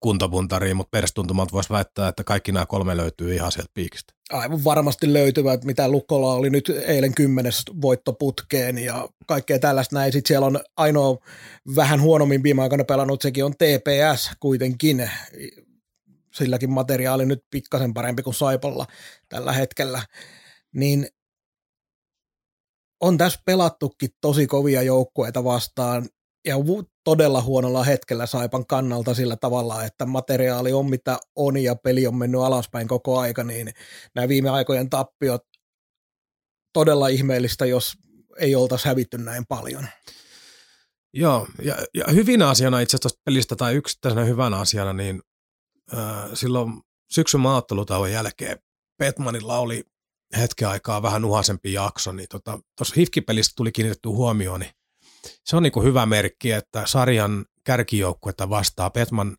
[0.00, 4.12] kuntapuntariin, mutta perstuntumat voisi väittää, että kaikki nämä kolme löytyy ihan sieltä piikistä.
[4.30, 10.12] Aivan varmasti löytyvät, mitä Lukkolla oli nyt eilen kymmenes voittoputkeen ja kaikkea tällaista näin.
[10.12, 11.18] Sitten siellä on ainoa
[11.76, 15.10] vähän huonommin viime aikoina pelannut, sekin on TPS kuitenkin
[16.38, 18.86] silläkin materiaali nyt pikkasen parempi kuin Saipalla
[19.28, 20.02] tällä hetkellä,
[20.74, 21.08] niin
[23.00, 26.08] on tässä pelattukin tosi kovia joukkueita vastaan
[26.46, 26.56] ja
[27.04, 32.16] todella huonolla hetkellä Saipan kannalta sillä tavalla, että materiaali on mitä on ja peli on
[32.16, 33.70] mennyt alaspäin koko aika, niin
[34.14, 35.42] nämä viime aikojen tappiot
[36.72, 37.94] todella ihmeellistä, jos
[38.38, 39.86] ei oltaisi hävitty näin paljon.
[41.12, 45.22] Joo, ja, ja hyvinä asiana itse asiassa pelistä tai yksittäisenä hyvänä asiana, niin
[46.34, 48.58] silloin syksyn maattelutauon jälkeen
[48.98, 49.84] Petmanilla oli
[50.36, 54.72] hetken aikaa vähän uhasempi jakso, niin tuossa tota, Hifki-pelissä tuli kiinnitetty huomioon, niin
[55.44, 59.36] se on niinku hyvä merkki, että sarjan kärkijoukkuetta vastaa Petman,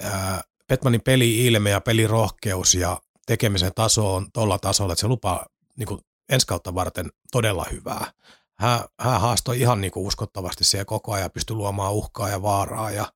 [0.00, 6.00] ää, Petmanin peli-ilme ja pelirohkeus ja tekemisen taso on tuolla tasolla, että se lupaa niinku
[6.28, 8.12] ensi kautta varten todella hyvää.
[8.58, 13.12] Hän, hän haastoi ihan niinku uskottavasti siellä koko ajan, pystyi luomaan uhkaa ja vaaraa ja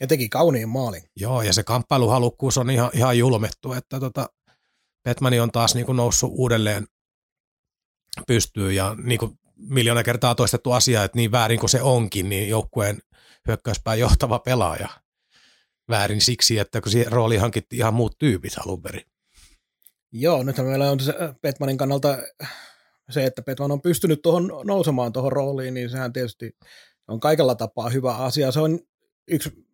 [0.00, 1.02] ja teki kauniin maalin.
[1.16, 4.28] Joo, ja se kamppailuhalukkuus on ihan, ihan julmettu, että tota,
[5.02, 6.86] Petmani on taas niin kuin noussut uudelleen
[8.26, 12.48] pystyy ja niin kuin miljoona kertaa toistettu asia, että niin väärin kuin se onkin, niin
[12.48, 12.98] joukkueen
[13.48, 14.88] hyökkäyspään johtava pelaaja.
[15.88, 19.04] Väärin siksi, että kun siihen rooliin hankittiin ihan muut tyypit alun perin.
[20.12, 22.18] Joo, nythän meillä on se Petmanin kannalta
[23.10, 26.56] se, että Petman on pystynyt tuohon nousemaan tuohon rooliin, niin sehän tietysti
[27.08, 28.52] on kaikella tapaa hyvä asia.
[28.52, 28.80] Se on
[29.28, 29.67] yksi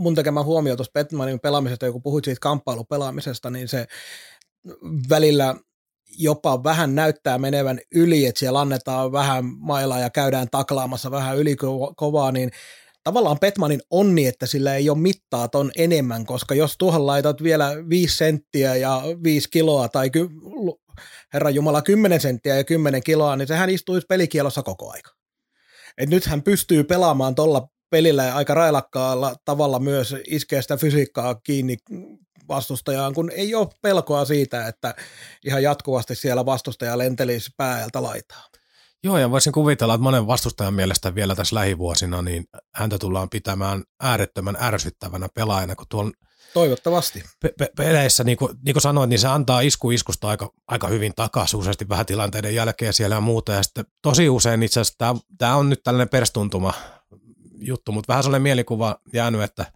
[0.00, 3.86] mun tekemä huomio tuossa Petmanin pelaamisesta, kun puhuit siitä kamppailupelaamisesta, niin se
[5.08, 5.54] välillä
[6.18, 11.56] jopa vähän näyttää menevän yli, että siellä annetaan vähän mailaa ja käydään taklaamassa vähän yli
[11.96, 12.50] kovaa, niin
[13.04, 17.88] tavallaan Petmanin onni, että sillä ei ole mittaa ton enemmän, koska jos tuohon laitat vielä
[17.88, 20.28] 5 senttiä ja 5 kiloa tai ky-
[21.32, 25.10] Herran Jumala 10 senttiä ja 10 kiloa, niin sehän istuisi pelikielossa koko aika.
[25.98, 31.76] Et nyt hän pystyy pelaamaan tuolla pelillä aika railakkaalla tavalla myös iskeä sitä fysiikkaa kiinni
[32.48, 34.94] vastustajaan, kun ei ole pelkoa siitä, että
[35.46, 38.44] ihan jatkuvasti siellä vastustaja lentelisi päältä laitaa.
[39.04, 43.84] Joo, ja voisin kuvitella, että monen vastustajan mielestä vielä tässä lähivuosina, niin häntä tullaan pitämään
[44.00, 46.10] äärettömän ärsyttävänä pelaajana, kun tuolla
[46.54, 47.24] Toivottavasti.
[47.42, 50.88] Pe- pe- peleissä, niin kuin, niin kuin sanoit, niin se antaa isku iskusta aika, aika
[50.88, 53.52] hyvin takaisin useasti vähän tilanteiden jälkeen siellä ja muuta.
[53.52, 56.74] Ja sitten tosi usein itse asiassa tämä, tämä on nyt tällainen perstuntuma
[57.60, 59.72] juttu, mutta vähän sellainen mielikuva jäänyt, että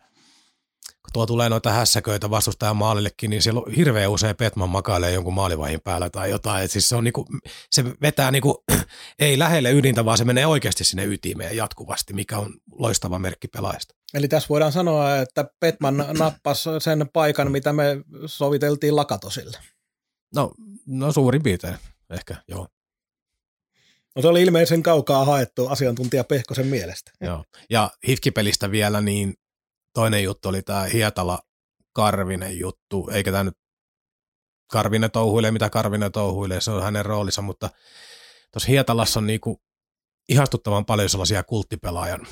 [0.86, 5.34] kun tuo tulee noita hässäköitä vastustajan maalillekin, niin siellä on hirveän usein Petman makailee jonkun
[5.34, 6.64] maalivahin päällä tai jotain.
[6.64, 7.26] Et siis se, on niinku,
[7.70, 8.64] se vetää niinku,
[9.18, 13.94] ei lähelle ydintä, vaan se menee oikeasti sinne ytimeen jatkuvasti, mikä on loistava merkki pelaajasta.
[14.14, 17.84] Eli tässä voidaan sanoa, että Petman nappasi sen paikan, mitä me
[18.26, 19.58] soviteltiin Lakatosille.
[20.34, 20.52] No,
[20.86, 21.76] no suurin piirtein
[22.10, 22.68] ehkä, joo.
[24.16, 27.12] No se oli ilmeisen kaukaa haettu asiantuntija Pehkosen mielestä.
[27.20, 27.44] Joo.
[27.70, 29.34] Ja Hifkipelistä vielä, niin
[29.94, 31.38] toinen juttu oli tämä Hietala
[31.92, 33.58] Karvinen juttu, eikä tämä nyt
[34.70, 37.70] Karvinen touhuilee, mitä Karvinen touhuilee, se on hänen roolinsa, mutta
[38.52, 39.62] tuossa Hietalassa on niinku
[40.28, 42.26] ihastuttavan paljon sellaisia kulttipelaajan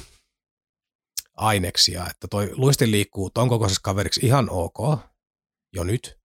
[1.37, 4.99] aineksia, että toi luistin liikkuu ton kokoisessa kaveriksi ihan ok
[5.73, 6.19] jo nyt,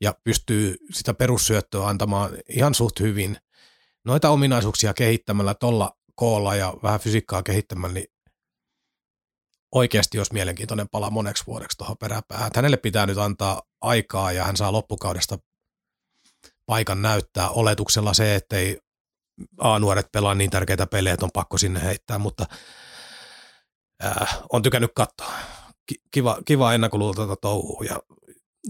[0.00, 3.36] ja pystyy sitä perussyöttöä antamaan ihan suht hyvin.
[4.04, 8.06] Noita ominaisuuksia kehittämällä tuolla koolla ja vähän fysiikkaa kehittämällä, niin
[9.74, 12.50] oikeasti olisi mielenkiintoinen pala moneksi vuodeksi tuohon peräpäähän.
[12.56, 15.38] Hänelle pitää nyt antaa aikaa ja hän saa loppukaudesta
[16.66, 18.80] paikan näyttää oletuksella se, ettei
[19.58, 22.46] A-nuoret pelaa niin tärkeitä pelejä, että on pakko sinne heittää, mutta
[24.04, 25.32] äh, on tykännyt katsoa.
[26.10, 28.00] Kiva, kiva ennakkoluulta touhua ja,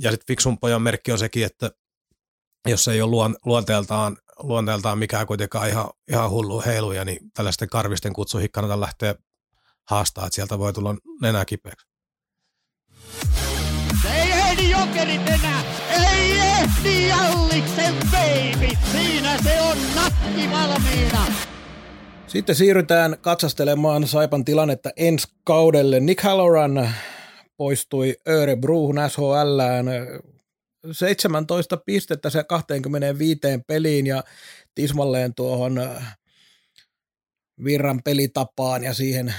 [0.01, 1.71] ja sitten fiksun pojan merkki on sekin, että
[2.69, 8.13] jos ei ole luon, luonteeltaan, luonteeltaan mikään kuitenkaan ihan, ihan hullu heiluja, niin tällaisten karvisten
[8.13, 9.15] kutsuihin kannata lähteä
[9.89, 11.87] haastaa, että sieltä voi tulla nenä kipeäksi.
[14.15, 15.63] Ei ehdi jokerit enää!
[16.13, 18.77] Ei ehdi Jalliksen baby!
[18.93, 21.27] Siinä se on nakki valmiina!
[22.27, 26.01] Sitten siirrytään katsastelemaan Saipan tilannetta ensi kaudelle.
[26.01, 26.91] Nick Halloran
[27.57, 29.87] poistui Örebruhun SHLään
[30.93, 34.25] 17 pistettä se 25 peliin ja
[34.75, 35.81] tismalleen tuohon
[37.65, 39.35] virran pelitapaan ja siihen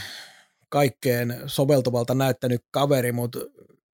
[0.69, 3.39] kaikkeen soveltuvalta näyttänyt kaveri, mutta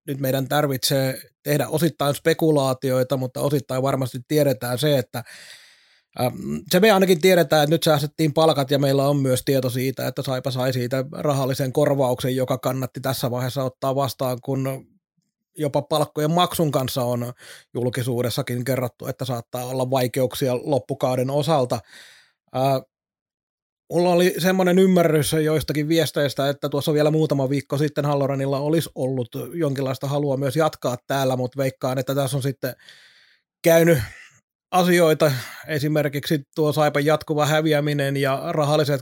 [0.08, 5.24] nyt meidän tarvitsee tehdä osittain spekulaatioita, mutta osittain varmasti tiedetään se, että
[6.72, 10.22] se me ainakin tiedetään, että nyt säästettiin palkat ja meillä on myös tieto siitä, että
[10.22, 14.88] Saipa sai siitä rahallisen korvauksen, joka kannatti tässä vaiheessa ottaa vastaan, kun
[15.58, 17.34] jopa palkkojen maksun kanssa on
[17.74, 21.80] julkisuudessakin kerrottu, että saattaa olla vaikeuksia loppukauden osalta.
[23.92, 29.30] Mulla oli semmoinen ymmärrys joistakin viesteistä, että tuossa vielä muutama viikko sitten Halloranilla olisi ollut
[29.54, 32.76] jonkinlaista halua myös jatkaa täällä, mutta veikkaan, että tässä on sitten
[33.64, 34.00] käynyt
[34.72, 35.32] asioita,
[35.68, 39.02] esimerkiksi tuo Saipan jatkuva häviäminen ja rahalliset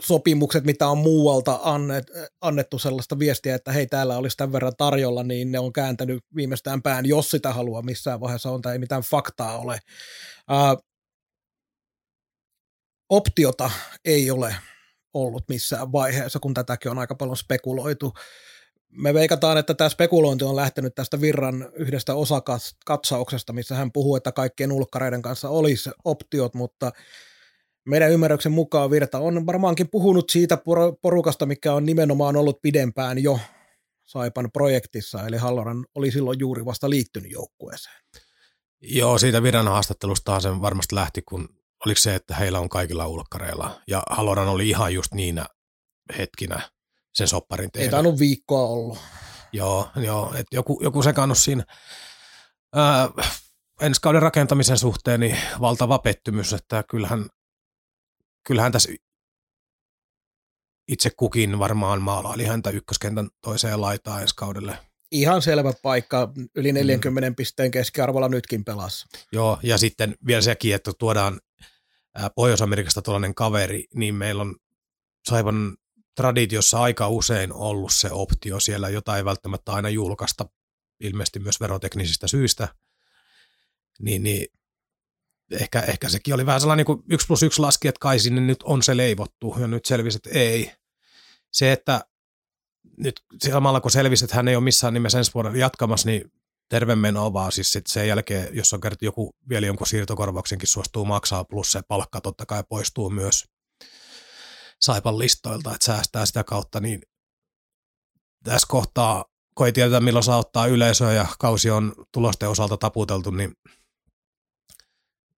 [0.00, 2.06] sopimukset, mitä on muualta annet,
[2.40, 6.82] annettu sellaista viestiä, että hei täällä olisi tämän verran tarjolla, niin ne on kääntänyt viimeistään
[6.82, 9.78] pään, jos sitä haluaa missään vaiheessa on, tai ei mitään faktaa ole.
[10.50, 10.84] Uh,
[13.08, 13.70] optiota
[14.04, 14.54] ei ole
[15.14, 18.12] ollut missään vaiheessa, kun tätäkin on aika paljon spekuloitu.
[18.90, 24.32] Me veikataan, että tämä spekulointi on lähtenyt tästä Virran yhdestä osakatsauksesta, missä hän puhuu, että
[24.32, 26.92] kaikkien ulkkareiden kanssa olisi optiot, mutta
[27.88, 30.58] meidän ymmärryksen mukaan Virta on varmaankin puhunut siitä
[31.02, 33.40] porukasta, mikä on nimenomaan ollut pidempään jo
[34.04, 37.96] Saipan projektissa, eli Halloran oli silloin juuri vasta liittynyt joukkueeseen.
[38.80, 41.48] Joo, siitä Viran haastattelusta sen varmasti lähti, kun
[41.86, 43.80] oliko se, että heillä on kaikilla ulkkareilla.
[43.88, 45.46] Ja Haloran oli ihan just niinä
[46.18, 46.60] hetkinä
[47.14, 47.86] sen sopparin tehnyt.
[47.86, 48.98] Ei tainnut viikkoa ollut.
[49.52, 51.64] Joo, joo että joku, joku sekannus siinä.
[52.74, 53.08] Ää,
[53.80, 57.26] ensi kauden rakentamisen suhteen niin valtava pettymys, että kyllähän,
[58.48, 58.92] kyllähän tässä
[60.88, 64.78] itse kukin varmaan maalaili häntä ykköskentän toiseen laitaan ensi kaudelle.
[65.10, 67.34] Ihan selvä paikka, yli 40 mm.
[67.34, 69.06] pisteen keskiarvolla nytkin pelassa.
[69.32, 71.40] Joo, ja sitten vielä sekin, että tuodaan
[72.34, 74.56] Pohjois-Amerikasta tuollainen kaveri, niin meillä on
[75.28, 75.76] Saivan
[76.16, 80.46] traditiossa aika usein ollut se optio siellä, jota ei välttämättä aina julkaista,
[81.00, 82.68] ilmeisesti myös veroteknisistä syistä,
[84.00, 84.46] niin, niin
[85.50, 88.62] ehkä, ehkä sekin oli vähän sellainen niin yksi plus yksi laski, että kai sinne nyt
[88.62, 90.72] on se leivottu, ja nyt selvisi, että ei.
[91.52, 92.00] Se, että
[92.96, 96.32] nyt samalla kun selvisi, että hän ei ole missään nimessä ensi vuonna jatkamassa, niin
[96.68, 101.04] terve meno, vaan siis sit sen jälkeen, jos on kerta joku vielä jonkun siirtokorvauksenkin suostuu
[101.04, 103.44] maksaa, plus se palkka totta kai poistuu myös
[104.80, 107.02] Saipan listoilta, että säästää sitä kautta, niin
[108.44, 113.30] tässä kohtaa, kun ei tiedetä milloin saa ottaa yleisöä ja kausi on tulosten osalta taputeltu,
[113.30, 113.52] niin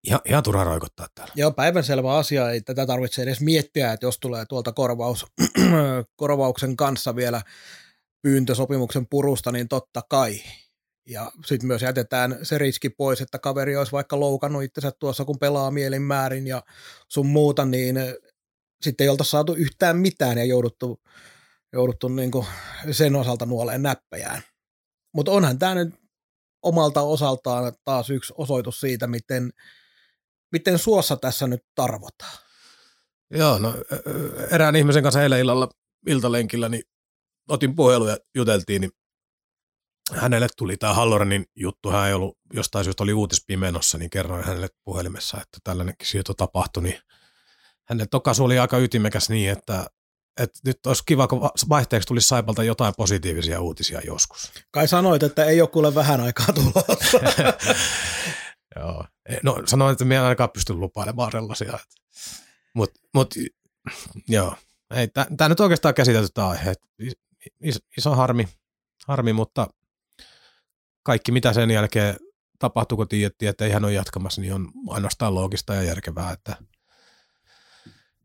[0.07, 1.33] ihan, ihan turha roikottaa täällä.
[1.37, 5.27] Joo, päivänselvä asia, ei tätä tarvitse edes miettiä, että jos tulee tuolta korvaus,
[6.17, 7.43] korvauksen kanssa vielä
[8.23, 10.41] pyyntö sopimuksen purusta, niin totta kai
[11.09, 15.39] ja sitten myös jätetään se riski pois, että kaveri olisi vaikka loukannut itsensä tuossa, kun
[15.39, 16.63] pelaa mielin määrin ja
[17.09, 17.97] sun muuta, niin
[18.83, 21.01] sitten ei oltaisi saatu yhtään mitään ja jouduttu,
[21.73, 22.31] jouduttu niin
[22.91, 24.43] sen osalta nuoleen näppejään.
[25.15, 25.95] Mutta onhan tämä nyt
[26.63, 29.51] omalta osaltaan taas yksi osoitus siitä, miten,
[30.53, 32.39] miten suossa tässä nyt tarvotaan.
[33.31, 33.75] Joo, no
[34.51, 35.69] erään ihmisen kanssa eilen illalla
[36.07, 36.83] iltalenkillä, niin
[37.49, 38.91] otin puhelun ja juteltiin, niin
[40.13, 44.69] hänelle tuli tämä Hallorenin juttu, hän ei ollut, jostain syystä oli uutispimenossa, niin kerroin hänelle
[44.85, 47.01] puhelimessa, että tällainenkin siirto tapahtui, niin
[47.89, 49.87] hänen tokasu oli aika ytimekäs niin, että,
[50.41, 54.53] että nyt olisi kiva, kun vaihteeksi tulisi Saipalta jotain positiivisia uutisia joskus.
[54.71, 57.19] Kai sanoit, että ei ole kuule vähän aikaa tulossa.
[58.77, 59.05] Joo.
[59.43, 61.79] No sanoin, että minä en ainakaan pysty lupailemaan sellaisia.
[62.75, 63.35] Mutta mut,
[64.29, 64.55] joo,
[64.95, 66.75] ei, tämä nyt oikeastaan käsitelty tämä aihe.
[67.61, 68.49] Is, iso harmi,
[69.07, 69.69] harmi, mutta
[71.03, 72.17] kaikki mitä sen jälkeen
[72.59, 76.33] tapahtuu, kun tiedettiin, että ei hän ole jatkamassa, niin on ainoastaan loogista ja järkevää.
[76.33, 76.57] Että,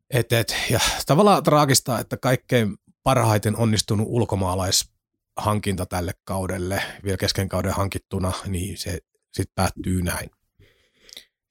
[0.10, 7.73] et, et, ja tavallaan traagista, että kaikkein parhaiten onnistunut ulkomaalaishankinta tälle kaudelle, vielä kesken kauden
[7.73, 8.99] hankittuna, niin se
[9.36, 10.30] sitten päättyy näin.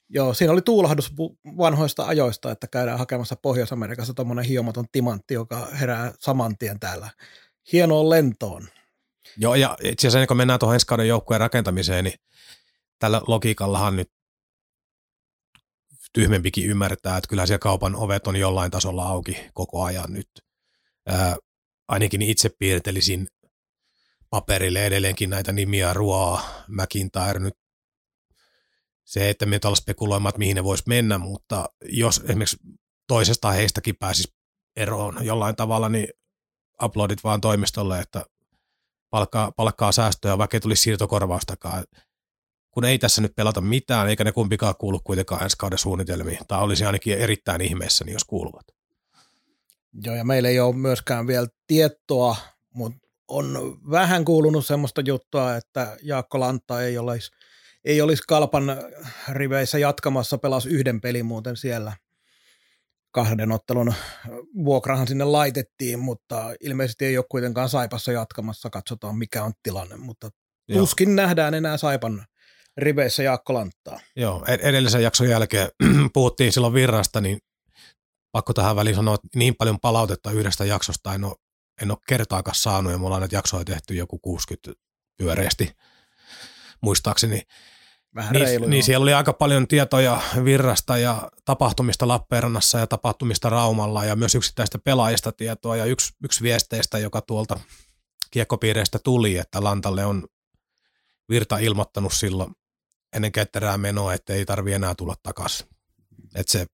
[0.09, 1.13] Joo, siinä oli tuulahdus
[1.57, 7.11] vanhoista ajoista, että käydään hakemassa Pohjois-Amerikassa tuommoinen hiomaton timantti, joka herää saman tien täällä
[7.73, 8.69] hienoon lentoon.
[9.37, 12.19] Joo, ja itse asiassa kun mennään tuohon ensi kauden joukkueen rakentamiseen, niin
[12.99, 14.11] tällä logiikallahan nyt
[16.13, 20.29] tyhmempikin ymmärtää, että kyllä siellä kaupan ovet on jollain tasolla auki koko ajan nyt.
[21.07, 21.37] Ää,
[21.89, 23.27] ainakin itse piirtelisin
[24.31, 27.55] paperille edelleenkin näitä nimiä, Ruoa, McIntyre nyt.
[29.05, 32.57] Se, että me olla spekuloimaan, että mihin ne vois mennä, mutta jos esimerkiksi
[33.09, 34.35] toisesta heistäkin pääsisi
[34.77, 36.09] eroon jollain tavalla, niin
[36.83, 38.25] uploadit vaan toimistolle, että
[39.11, 41.85] palkkaa, palkkaa säästöä, vaikka ei tulisi siirtokorvaustakaan.
[42.71, 46.39] Kun ei tässä nyt pelata mitään, eikä ne kumpikaan kuulu kuitenkaan ensi kauden suunnitelmiin.
[46.49, 48.67] Tai olisi ainakin erittäin ihmeessäni, jos kuuluvat.
[50.05, 52.37] Joo, ja meillä ei ole myöskään vielä tietoa,
[52.75, 57.31] mutta on vähän kuulunut semmoista juttua, että Jaakko Lantta ei olisi,
[57.85, 58.65] ei olisi Kalpan
[59.33, 61.93] riveissä jatkamassa, pelasi yhden pelin muuten siellä
[63.11, 63.95] kahden ottelun
[64.65, 70.31] vuokrahan sinne laitettiin, mutta ilmeisesti ei ole kuitenkaan Saipassa jatkamassa, katsotaan mikä on tilanne, mutta
[70.69, 70.79] Joo.
[70.79, 72.27] tuskin nähdään enää Saipan
[72.77, 74.01] riveissä Jaakko Lanttaa.
[74.17, 75.69] Joo, edellisen jakson jälkeen
[76.15, 77.39] puhuttiin silloin virrasta, niin
[78.33, 81.35] pakko tähän väliin sanoa, että niin paljon palautetta yhdestä jaksosta en ole,
[81.83, 84.73] en ole kertaakaan saanut, ja mulla on näitä jaksoja tehty joku 60
[85.17, 85.73] pyöreästi,
[86.81, 87.43] muistaakseni.
[88.15, 93.51] Vähän niin, reilu, niin siellä oli aika paljon tietoja virrasta ja tapahtumista Lappeenrannassa ja tapahtumista
[93.51, 97.61] Raumalla ja myös yksittäistä pelaajista tietoa ja yksi, yksi viesteistä, joka tuolta
[98.31, 100.27] kiekkopiireistä tuli, että Lantalle on
[101.29, 102.53] Virta ilmoittanut silloin
[103.17, 105.67] ennen ketterää menoa, että ei tarvi enää tulla takaisin.
[106.35, 106.67] Että se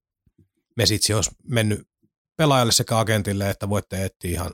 [0.77, 1.89] mesitsi olisi mennyt
[2.37, 4.53] pelaajalle sekä agentille, että voitte etsiä ihan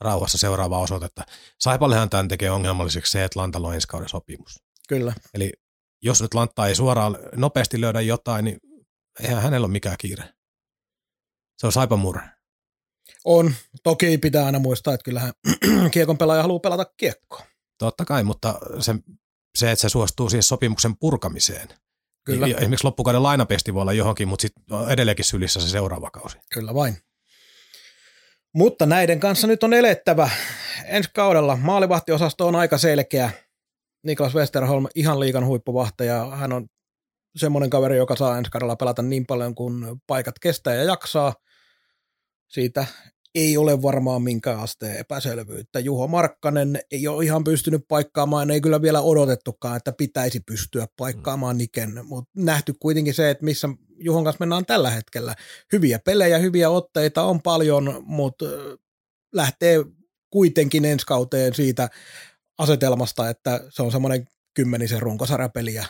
[0.00, 1.22] rauhassa seuraavaa osoitetta.
[1.60, 4.62] Saipallehan tämän tekee ongelmalliseksi se, että Lantalla on ensi kauden sopimus.
[4.88, 5.12] Kyllä.
[5.34, 5.52] Eli
[6.02, 8.58] jos nyt Lantta ei suoraan nopeasti löydä jotain, niin
[9.20, 10.24] eihän hänellä ole mikään kiire.
[11.58, 12.22] Se on saipa murre.
[13.24, 13.54] On.
[13.82, 15.32] Toki pitää aina muistaa, että kyllähän
[15.92, 17.46] kiekon pelaaja haluaa pelata kiekkoa.
[17.78, 18.94] Totta kai, mutta se,
[19.58, 21.68] se että se suostuu siihen sopimuksen purkamiseen.
[22.24, 22.46] Kyllä.
[22.46, 26.38] Niin esimerkiksi loppukauden lainapesti voi olla johonkin, mutta sitten edelleenkin sylissä se seuraava kausi.
[26.52, 26.96] Kyllä vain.
[28.54, 30.30] Mutta näiden kanssa nyt on elettävä.
[30.84, 33.30] Ensi kaudella maalivahtiosasto on aika selkeä
[34.02, 36.26] Niklas Westerholm ihan liikan huippuvahtaja.
[36.36, 36.66] Hän on
[37.36, 41.34] semmoinen kaveri, joka saa ensi kaudella pelata niin paljon kuin paikat kestää ja jaksaa.
[42.48, 42.86] Siitä
[43.34, 45.80] ei ole varmaan minkään asteen epäselvyyttä.
[45.80, 51.56] Juho Markkanen ei ole ihan pystynyt paikkaamaan, ei kyllä vielä odotettukaan, että pitäisi pystyä paikkaamaan
[51.56, 51.58] mm.
[51.58, 55.34] Niken, mutta nähty kuitenkin se, että missä Juhon kanssa mennään tällä hetkellä.
[55.72, 58.44] Hyviä pelejä, hyviä otteita on paljon, mutta
[59.34, 59.84] lähtee
[60.30, 61.88] kuitenkin ensi kauteen siitä
[62.58, 65.86] asetelmasta, että se on semmoinen kymmenisen runkosarjapeliä.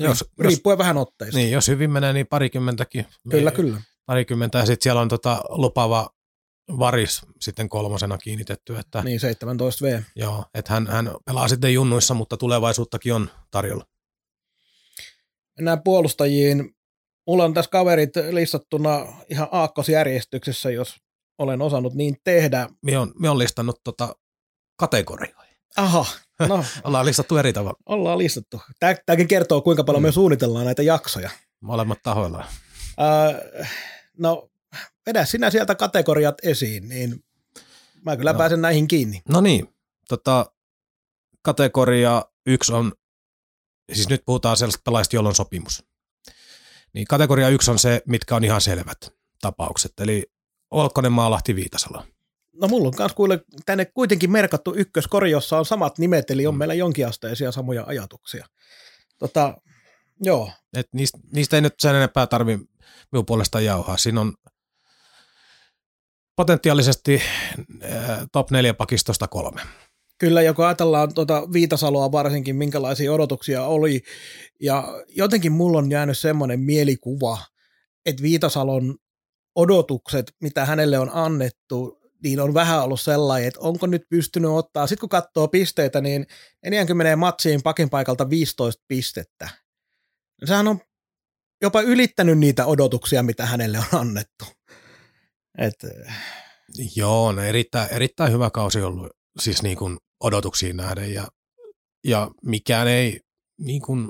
[0.00, 1.38] Jos, riippuen jos, vähän otteista.
[1.38, 3.06] Niin, jos hyvin menee, niin parikymmentäkin.
[3.30, 3.82] Kyllä, kyllä.
[4.06, 6.10] Parikymmentä, ja sitten siellä on tota lupava
[6.78, 8.78] varis sitten kolmosena kiinnitetty.
[8.78, 10.02] Että, niin, 17 V.
[10.16, 13.84] Joo, että hän, hän pelaa sitten junnuissa, mutta tulevaisuuttakin on tarjolla.
[15.58, 16.74] Mennään puolustajiin.
[17.26, 20.96] Mulla on tässä kaverit listattuna ihan aakkosjärjestyksessä, jos
[21.38, 22.68] olen osannut niin tehdä.
[22.82, 24.16] Me on, me on listannut tota
[24.76, 25.47] kategorioihin.
[25.76, 26.06] Aha,
[26.48, 26.64] no.
[26.84, 27.78] ollaan listattu eri tavalla.
[27.86, 28.62] Ollaan listattu.
[29.06, 30.06] Tämäkin kertoo, kuinka paljon mm.
[30.06, 31.30] me suunnitellaan näitä jaksoja.
[31.60, 32.44] Molemmat tahoilla.
[33.58, 33.70] Äh,
[34.18, 34.48] no,
[35.06, 37.24] vedä sinä sieltä kategoriat esiin, niin
[38.04, 38.38] mä kyllä no.
[38.38, 39.22] pääsen näihin kiinni.
[39.28, 39.68] No niin,
[40.08, 40.52] tota,
[41.42, 42.92] kategoria yksi on,
[43.92, 45.84] siis nyt puhutaan sellaista pelaajista, jolla on sopimus.
[46.94, 48.98] Niin kategoria yksi on se, mitkä on ihan selvät
[49.40, 50.26] tapaukset, eli
[50.70, 52.04] Olkkonen, Maalahti, Viitasalo.
[52.60, 56.54] No mulla on myös kuule tänne kuitenkin merkattu ykköskori, jossa on samat nimet, eli on
[56.54, 56.58] Mm.
[56.58, 58.46] meillä jonkinasteisia samoja ajatuksia.
[59.18, 59.56] Tota,
[60.22, 62.58] joo, Et niistä, niistä ei nyt sen enempää tarvi
[63.12, 63.96] minun puolesta jauhaa.
[63.96, 64.34] Siinä on
[66.36, 67.22] potentiaalisesti
[67.84, 69.60] äh, top 4 pakistosta kolme.
[70.18, 74.02] Kyllä, ja kun ajatellaan tuota Viitasaloa varsinkin, minkälaisia odotuksia oli,
[74.60, 77.38] ja jotenkin mulla on jäänyt semmoinen mielikuva,
[78.06, 78.94] että Viitasalon
[79.54, 84.86] odotukset, mitä hänelle on annettu, niin on vähän ollut sellainen, että onko nyt pystynyt ottaa,
[84.86, 86.26] sitten kun katsoo pisteitä, niin
[86.66, 89.48] 40 matsiin pakin paikalta 15 pistettä.
[90.44, 90.80] Sehän on
[91.62, 94.44] jopa ylittänyt niitä odotuksia, mitä hänelle on annettu.
[95.58, 95.74] Et,
[96.96, 99.10] Joo, on erittäin, erittäin hyvä kausi ollut
[99.40, 101.28] siis niin kuin odotuksiin nähden ja,
[102.04, 103.20] ja mikään ei
[103.60, 104.08] niin kuin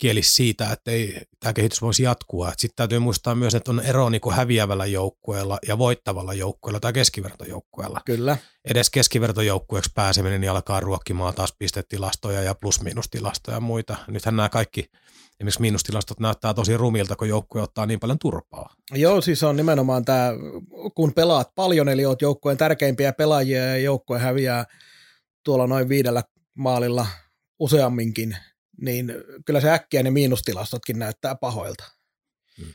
[0.00, 2.52] kieli siitä, että ei, tämä kehitys voisi jatkua.
[2.56, 6.92] Sitten täytyy muistaa myös, että on ero niin kuin häviävällä joukkueella ja voittavalla joukkueella tai
[6.92, 8.00] keskivertojoukkueella.
[8.06, 8.36] kyllä.
[8.64, 13.96] Edes keskivertojoukkueeksi pääseminen niin alkaa ruokkimaan taas pistetilastoja ja plus-miinustilastoja ja muita.
[14.08, 14.90] Nythän nämä kaikki
[15.40, 18.74] esimerkiksi miinustilastot näyttää tosi rumilta, kun joukkue ottaa niin paljon turpaa.
[18.94, 20.32] Joo, siis on nimenomaan tämä,
[20.94, 24.64] kun pelaat paljon, eli oot joukkueen tärkeimpiä pelaajia ja joukkue häviää
[25.44, 26.22] tuolla noin viidellä
[26.54, 27.06] maalilla
[27.58, 28.36] useamminkin,
[28.80, 29.14] niin
[29.46, 31.84] kyllä se äkkiä ne miinustilastotkin näyttää pahoilta.
[32.58, 32.72] Hmm.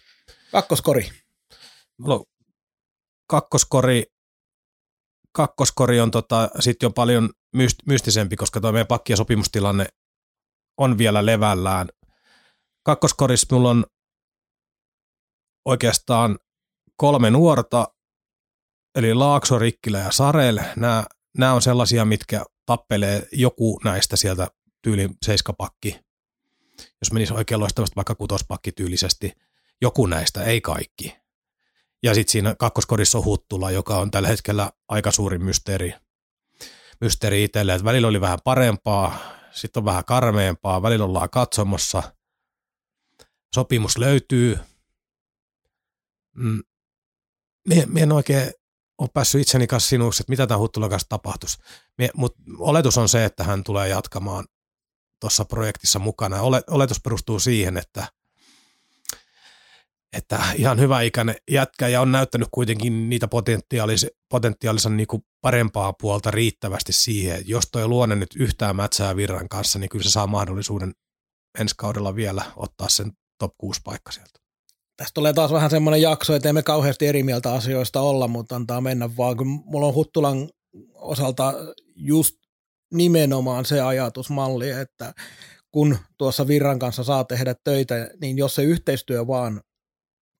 [0.52, 1.10] Kakkoskori.
[2.04, 2.24] On
[3.28, 4.04] kakkoskori,
[5.32, 9.86] kakkoskori on tota, sitten jo paljon myst, mystisempi, koska tuo meidän pakki- ja sopimustilanne
[10.78, 11.90] on vielä levällään.
[12.84, 13.86] Kakkoskorissa mulla on
[15.66, 16.40] oikeastaan
[16.98, 17.88] kolme nuorta,
[18.96, 20.60] eli Laakso, Rikkilä ja Sarel.
[20.76, 21.06] Nämä,
[21.38, 24.48] nämä on sellaisia, mitkä tappelee joku näistä sieltä
[24.86, 26.00] tyylin seiskapakki.
[27.02, 29.32] Jos menisi oikein loistavasti vaikka kutospakki tyylisesti,
[29.82, 31.16] joku näistä, ei kaikki.
[32.04, 35.94] Ja sitten siinä kakkoskorissa on Huttula, joka on tällä hetkellä aika suuri mysteeri,
[37.02, 37.74] mysteeri itselle.
[37.74, 39.20] Et välillä oli vähän parempaa,
[39.52, 42.04] sitten on vähän karmeempaa, välillä ollaan katsomassa.
[43.56, 44.60] Sopimus löytyy.
[46.36, 46.64] Mm.
[47.68, 48.52] Mie, mie en oikein
[48.98, 51.58] ole päässyt itseni kanssa sinuksi, että mitä tämän Huttulan kanssa tapahtuisi.
[52.14, 54.46] Mutta oletus on se, että hän tulee jatkamaan
[55.26, 56.42] tuossa projektissa mukana.
[56.42, 58.08] Ole, oletus perustuu siihen, että
[60.14, 65.08] että ihan hyvä ikäinen jätkä ja on näyttänyt kuitenkin niitä potentiaalis, potentiaalisen niin
[65.42, 70.10] parempaa puolta riittävästi siihen, jos toi luonne nyt yhtään mätsää virran kanssa, niin kyllä se
[70.10, 70.94] saa mahdollisuuden
[71.60, 74.40] ensi kaudella vielä ottaa sen top 6 paikka sieltä.
[74.98, 78.82] Tästä tulee taas vähän semmoinen jakso, että emme kauheasti eri mieltä asioista olla, mutta antaa
[78.82, 80.50] mennä vaan, kun mulla on Huttulan
[80.94, 81.54] osalta
[81.96, 82.45] just
[82.94, 85.14] nimenomaan se ajatusmalli, että
[85.72, 89.62] kun tuossa Virran kanssa saa tehdä töitä, niin jos se yhteistyö vaan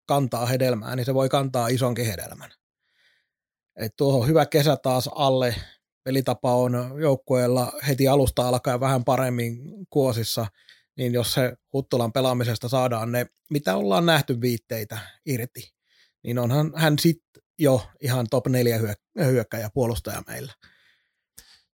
[0.08, 2.52] kantaa hedelmää, niin se voi kantaa isonkin hedelmän.
[3.76, 5.56] Et tuohon on hyvä kesä taas alle.
[6.04, 9.58] Pelitapa on joukkueella heti alusta alkaen vähän paremmin
[9.90, 10.48] kuosissa,
[10.98, 15.74] niin jos se Huttulan pelaamisesta saadaan ne, mitä ollaan nähty viitteitä irti,
[16.24, 18.80] niin onhan hän sitten jo ihan top 4
[19.26, 20.54] hyökkäjä puolustaja meillä.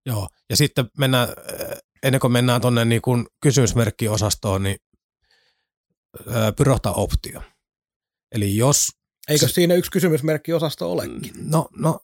[0.06, 4.78] Joo, ja sitten mennään, äh, ennen kuin mennään tuonne niin kuin kysymysmerkkiosastoon, niin
[6.28, 7.42] äh, pyrohta optio.
[8.32, 8.88] Eli jos...
[9.30, 11.32] Eikö siinä yksi kysymysmerkki osasto olekin?
[11.44, 12.00] No, no,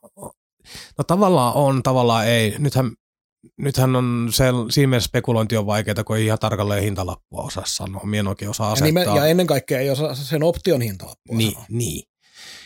[0.98, 2.56] no tavallaan on, tavallaan ei.
[2.60, 2.92] Nythän,
[3.58, 8.04] nythän on se, siinä mielessä spekulointi on vaikeaa, kun ei ihan tarkalleen hintalappua osaa sanoa.
[8.06, 9.04] Mie en oikein osaa Ja, asettaa.
[9.06, 11.66] nime, ja ennen kaikkea ei osaa sen option hintalappua Niin, sanoa.
[11.70, 12.04] niin.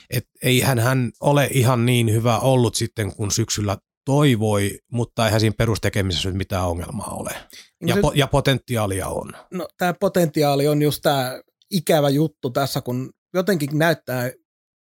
[0.09, 5.55] Et eihän hän ole ihan niin hyvä ollut sitten, kun syksyllä toivoi, mutta eihän siinä
[5.57, 7.29] perustekemisessä nyt mitään ongelmaa ole.
[7.31, 9.31] Niin Ja, se- po, ja potentiaalia on.
[9.51, 11.41] no, tämä potentiaali on just tämä
[11.71, 14.31] ikävä juttu tässä, kun jotenkin näyttää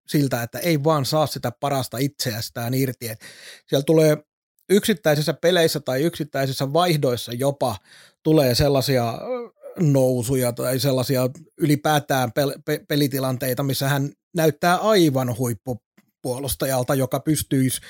[0.08, 3.08] siltä, että ei vaan saa sitä parasta itseästään irti.
[3.08, 3.18] Et
[3.66, 4.16] siellä tulee
[4.70, 7.76] yksittäisissä peleissä tai yksittäisissä vaihdoissa jopa
[8.24, 9.50] tulee sellaisia ö,
[9.80, 11.28] nousuja tai sellaisia
[11.60, 15.36] ylipäätään pel- pe- pelitilanteita, missä hän näyttää aivan
[16.29, 17.81] huippupuolustajalta, joka pystyisi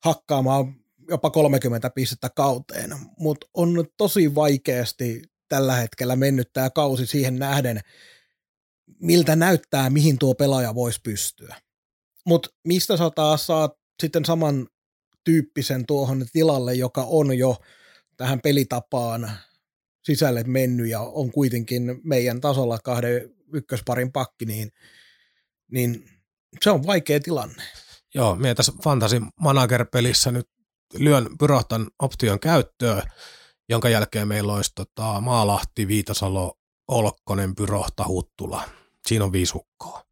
[0.00, 0.74] hakkaamaan
[1.08, 7.80] jopa 30 pistettä kauteen, mutta on tosi vaikeasti tällä hetkellä mennyt tämä kausi siihen nähden,
[9.00, 11.56] miltä näyttää, mihin tuo pelaaja voisi pystyä.
[12.26, 13.72] Mutta mistä sä taas saat
[14.02, 14.68] sitten saman
[15.24, 17.56] tyyppisen tuohon tilalle, joka on jo
[18.16, 19.30] tähän pelitapaan
[20.02, 24.72] sisälle mennyt ja on kuitenkin meidän tasolla kahden ykkösparin pakki, niin,
[25.70, 26.04] niin
[26.62, 27.62] se on vaikea tilanne.
[28.14, 30.46] Joo, minä tässä Fantasy Manager-pelissä nyt
[30.94, 33.02] lyön pyrohtan option käyttöön,
[33.68, 36.54] jonka jälkeen meillä olisi tota, Maalahti, Viitasalo,
[36.88, 38.62] Olkkonen, Pyrohta, Huttula.
[39.06, 40.04] Siinä on viisi hukkoa.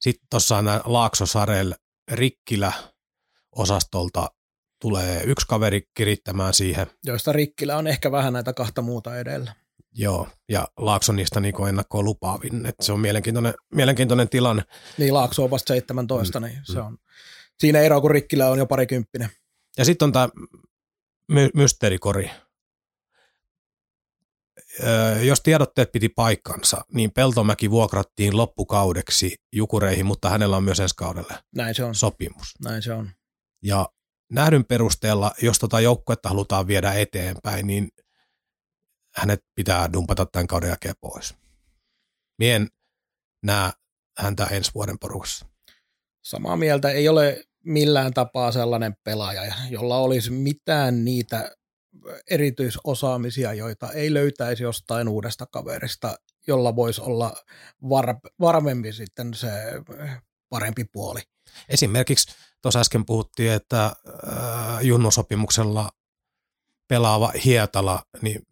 [0.00, 1.74] Sitten tuossa on nämä Laakso, Sarel,
[2.12, 2.72] Rikkilä,
[3.56, 4.30] osastolta
[4.80, 6.86] tulee yksi kaveri kirittämään siihen.
[7.04, 9.54] Joista Rikkilä on ehkä vähän näitä kahta muuta edellä.
[9.98, 12.66] Joo, ja Laakso niistä niin ennakkoon lupaavin.
[12.66, 14.62] että se on mielenkiintoinen, mielenkiintoinen tilanne.
[14.98, 16.46] Niin, Laakso on vasta 17, mm.
[16.46, 16.98] niin se on
[17.60, 19.28] siinä ero, kun Rikkilä on jo parikymppinen.
[19.78, 20.28] Ja sitten on tämä
[21.28, 22.30] my- mysteerikori.
[24.84, 30.94] Öö, jos tiedotteet piti paikkansa, niin Peltomäki vuokrattiin loppukaudeksi Jukureihin, mutta hänellä on myös ensi
[30.96, 31.94] kaudelle Näin se on.
[31.94, 32.54] sopimus.
[32.64, 33.10] Näin se on.
[33.62, 33.88] Ja
[34.32, 37.88] nähdyn perusteella, jos tota joukkuetta halutaan viedä eteenpäin, niin
[39.16, 41.34] hänet pitää dumpata tämän kauden jälkeen pois.
[42.38, 42.68] Mien
[43.42, 43.72] näe
[44.18, 45.46] häntä ensi vuoden porukassa.
[46.24, 51.56] Samaa mieltä ei ole millään tapaa sellainen pelaaja, jolla olisi mitään niitä
[52.30, 57.34] erityisosaamisia, joita ei löytäisi jostain uudesta kaverista, jolla voisi olla
[57.88, 59.48] var, varmempi sitten se
[60.48, 61.20] parempi puoli.
[61.68, 63.92] Esimerkiksi tuossa äsken puhuttiin, että äh,
[64.82, 65.90] junnosopimuksella
[66.88, 68.42] pelaava Hietala, niin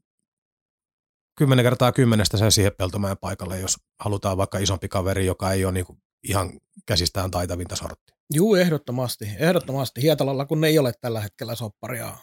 [1.37, 5.73] kymmenen kertaa kymmenestä se siihen Peltomäen paikalle, jos halutaan vaikka isompi kaveri, joka ei ole
[5.73, 8.13] niinku ihan käsistään taitavinta sortti.
[8.35, 9.25] Juu, ehdottomasti.
[9.39, 10.03] Ehdottomasti.
[10.03, 12.17] Hietalalla, kun ei ole tällä hetkellä sopparia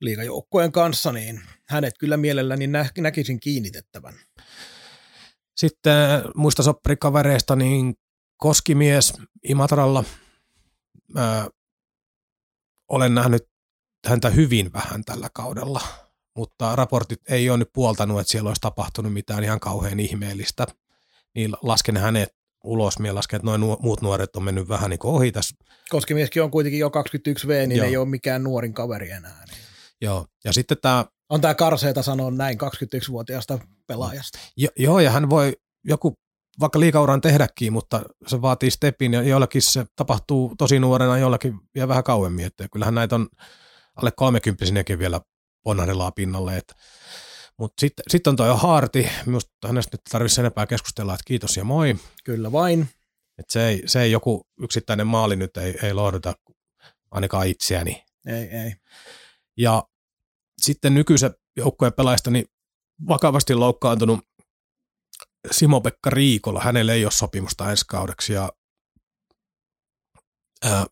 [0.00, 4.14] liigajoukkojen kanssa, niin hänet kyllä mielelläni nä- näkisin kiinnitettävän.
[5.56, 7.94] Sitten muista sopparikavereista, niin
[8.36, 10.04] Koskimies Imatralla.
[11.18, 11.24] Öö,
[12.88, 13.42] olen nähnyt
[14.06, 15.80] häntä hyvin vähän tällä kaudella,
[16.36, 20.66] mutta raportit ei ole nyt puoltanut, että siellä olisi tapahtunut mitään ihan kauhean ihmeellistä.
[21.34, 22.28] Niin lasken hänet
[22.64, 22.98] ulos.
[22.98, 25.56] Minä lasken, että noin muut nuoret on mennyt vähän niin ohi tässä.
[25.88, 27.86] Koskimieskin on kuitenkin jo 21V, niin Joo.
[27.86, 29.44] ei ole mikään nuorin kaveri enää.
[29.50, 29.58] Niin.
[30.00, 30.26] Joo.
[30.44, 34.38] Ja sitten tämä, On tämä karseeta sanoa näin 21-vuotiaasta pelaajasta.
[34.56, 36.14] jo, joo, ja hän voi joku
[36.60, 41.88] vaikka liikauran tehdäkin, mutta se vaatii stepin ja jollakin se tapahtuu tosi nuorena, jollakin vielä
[41.88, 42.46] vähän kauemmin.
[42.46, 43.28] Että kyllähän näitä on
[43.96, 44.64] alle 30
[44.98, 45.20] vielä
[45.64, 46.62] ponnahdellaan pinnalle.
[47.58, 51.64] Mutta sitten sit on toi Haarti, minusta hänestä nyt tarvitsisi enempää keskustella, että kiitos ja
[51.64, 51.96] moi.
[52.24, 52.88] Kyllä vain.
[53.38, 56.34] Et se, ei, se ei joku yksittäinen maali nyt ei, ei lohduta
[57.10, 58.04] ainakaan itseäni.
[58.26, 58.74] Ei, ei.
[59.56, 59.84] Ja
[60.62, 62.44] sitten nykyisen joukkueen pelaajista niin
[63.08, 64.20] vakavasti loukkaantunut
[65.50, 68.52] Simo-Pekka Riikola, hänellä ei ole sopimusta ensi kaudeksi ja
[70.64, 70.86] ää,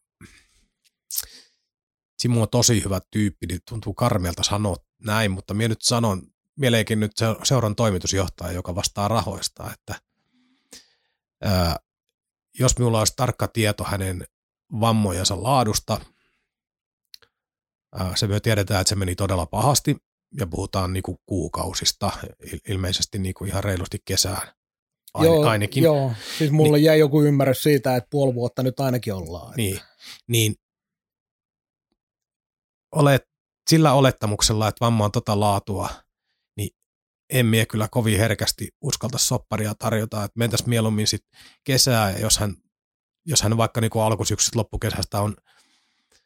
[2.23, 6.23] Simo on tosi hyvä tyyppi, niin tuntuu karmeelta sanoa näin, mutta minä nyt sanon,
[6.57, 9.95] mieleenkin nyt se- seuran toimitusjohtaja, joka vastaa rahoista, että
[11.43, 11.77] ää,
[12.59, 14.27] jos minulla olisi tarkka tieto hänen
[14.81, 16.01] vammojensa laadusta,
[17.93, 19.97] ää, se me tiedetään, että se meni todella pahasti,
[20.39, 22.11] ja puhutaan niinku kuukausista,
[22.47, 24.49] il- ilmeisesti niinku ihan reilusti kesään
[25.14, 25.85] Ain, joo, ainakin.
[25.85, 26.85] Joo, siis mulle niin.
[26.85, 29.55] jäi joku ymmärrys siitä, että puoli vuotta nyt ainakin ollaan.
[29.57, 29.81] Niin,
[30.27, 30.55] niin
[32.93, 33.22] olet,
[33.70, 35.88] sillä olettamuksella, että vamma on tota laatua,
[36.57, 36.70] niin
[37.30, 41.24] en mie kyllä kovin herkästi uskalta sopparia tarjota, että mentäisiin mieluummin sit
[41.64, 42.57] kesää, ja jos hän,
[43.26, 45.36] jos hän vaikka niin alkusyksystä loppukesästä on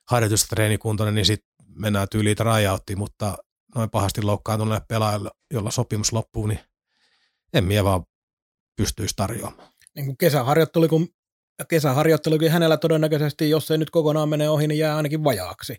[0.09, 3.39] harjoitusta treenikuntoinen, niin sitten mennään tyyliin tryouttiin, mutta
[3.75, 6.61] noin pahasti loukkaantuneelle pelaajalle, jolla sopimus loppuu, niin
[7.53, 8.05] en mie vaan
[8.77, 9.69] pystyisi tarjoamaan.
[9.95, 11.09] Niin kuin kesäharjoittelu, kun
[11.69, 15.77] kesäharjoittelukin hänellä todennäköisesti, jos ei nyt kokonaan mene ohi, niin jää ainakin vajaaksi.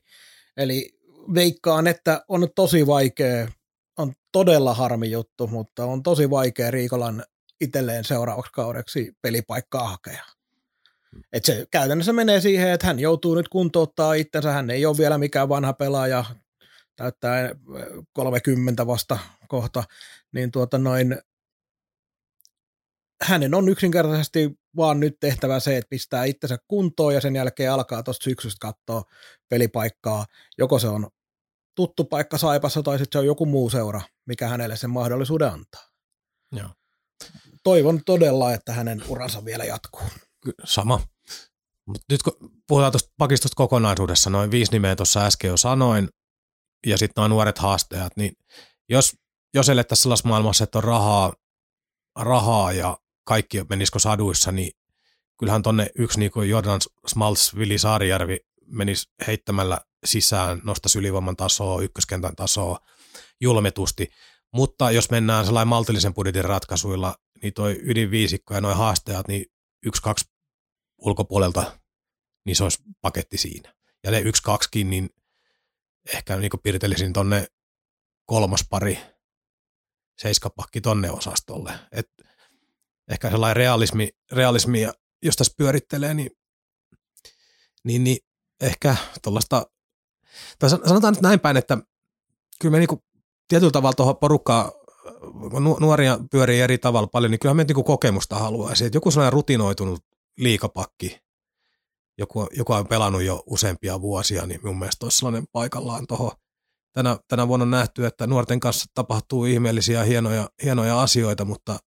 [0.57, 0.89] Eli
[1.33, 3.47] veikkaan, että on tosi vaikea,
[3.97, 7.23] on todella harmi juttu, mutta on tosi vaikea Riikolan
[7.61, 10.23] itselleen seuraavaksi kaudeksi pelipaikkaa hakea.
[11.33, 15.17] Et se käytännössä menee siihen, että hän joutuu nyt kuntouttaa itsensä, hän ei ole vielä
[15.17, 16.25] mikään vanha pelaaja,
[16.95, 17.55] täyttää eh,
[18.13, 19.83] 30 vasta kohta,
[20.31, 21.21] niin tuota noin,
[23.21, 28.03] hänen on yksinkertaisesti vaan nyt tehtävä se, että pistää itsensä kuntoon ja sen jälkeen alkaa
[28.03, 29.03] tuosta syksystä katsoa
[29.49, 30.25] pelipaikkaa.
[30.57, 31.09] Joko se on
[31.75, 35.83] tuttu paikka Saipassa tai sitten se on joku muu seura, mikä hänelle sen mahdollisuuden antaa.
[36.51, 36.69] Joo.
[37.63, 40.07] Toivon todella, että hänen uransa vielä jatkuu.
[40.63, 41.01] Sama.
[41.87, 46.09] Mut nyt kun puhutaan tuosta pakistosta kokonaisuudessa, noin viisi nimeä tuossa äsken jo sanoin,
[46.85, 48.33] ja sitten noin nuoret haastajat, niin
[48.89, 49.15] jos,
[49.53, 51.33] jos elettäisiin sellaisessa maailmassa, että on rahaa,
[52.19, 52.97] rahaa ja
[53.27, 54.71] kaikki menisikö saduissa, niin
[55.39, 61.81] kyllähän tonne yksi niin kuin Jordan Smalts, Vili Saarijärvi menisi heittämällä sisään, nostaisi ylivoiman tasoa,
[61.81, 62.79] ykköskentän tasoa
[63.41, 64.09] julmetusti.
[64.53, 69.45] Mutta jos mennään sellainen maltillisen budjetin ratkaisuilla, niin toi ydinviisikko ja noin haastajat, niin
[69.85, 70.25] yksi, kaksi
[70.97, 71.79] ulkopuolelta,
[72.45, 73.73] niin se olisi paketti siinä.
[74.03, 75.09] Ja ne yksi, kaksikin, niin
[76.13, 77.47] ehkä niin piirtelisin tonne
[78.25, 78.99] kolmas pari,
[80.21, 81.73] seiskapakki tonne osastolle.
[81.91, 82.09] Et
[83.11, 84.87] ehkä sellainen realismi, realismi,
[85.23, 86.31] jos tässä pyörittelee, niin,
[87.83, 88.17] niin, niin
[88.61, 89.65] ehkä tuollaista,
[90.59, 91.77] tai sanotaan nyt näin päin, että
[92.61, 93.03] kyllä me niinku
[93.47, 94.71] tietyllä tavalla tuohon porukkaan,
[95.79, 98.85] nuoria pyörii eri tavalla paljon, niin kyllä me niinku kokemusta haluaisi.
[98.85, 99.99] Että joku sellainen rutinoitunut
[100.37, 101.19] liikapakki,
[102.17, 106.31] joku, joku on pelannut jo useampia vuosia, niin mun mielestä olisi sellainen paikallaan tuohon.
[106.93, 111.79] Tänä, tänä vuonna on nähty, että nuorten kanssa tapahtuu ihmeellisiä hienoja, hienoja asioita, mutta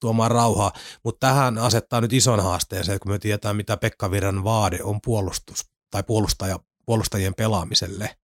[0.00, 0.72] tuomaan rauhaa.
[1.04, 5.70] Mutta tähän asettaa nyt ison haasteeseen, kun me tiedetään, mitä Pekka Virran vaade on puolustus
[5.90, 8.16] tai puolustaja, puolustajien pelaamiselle.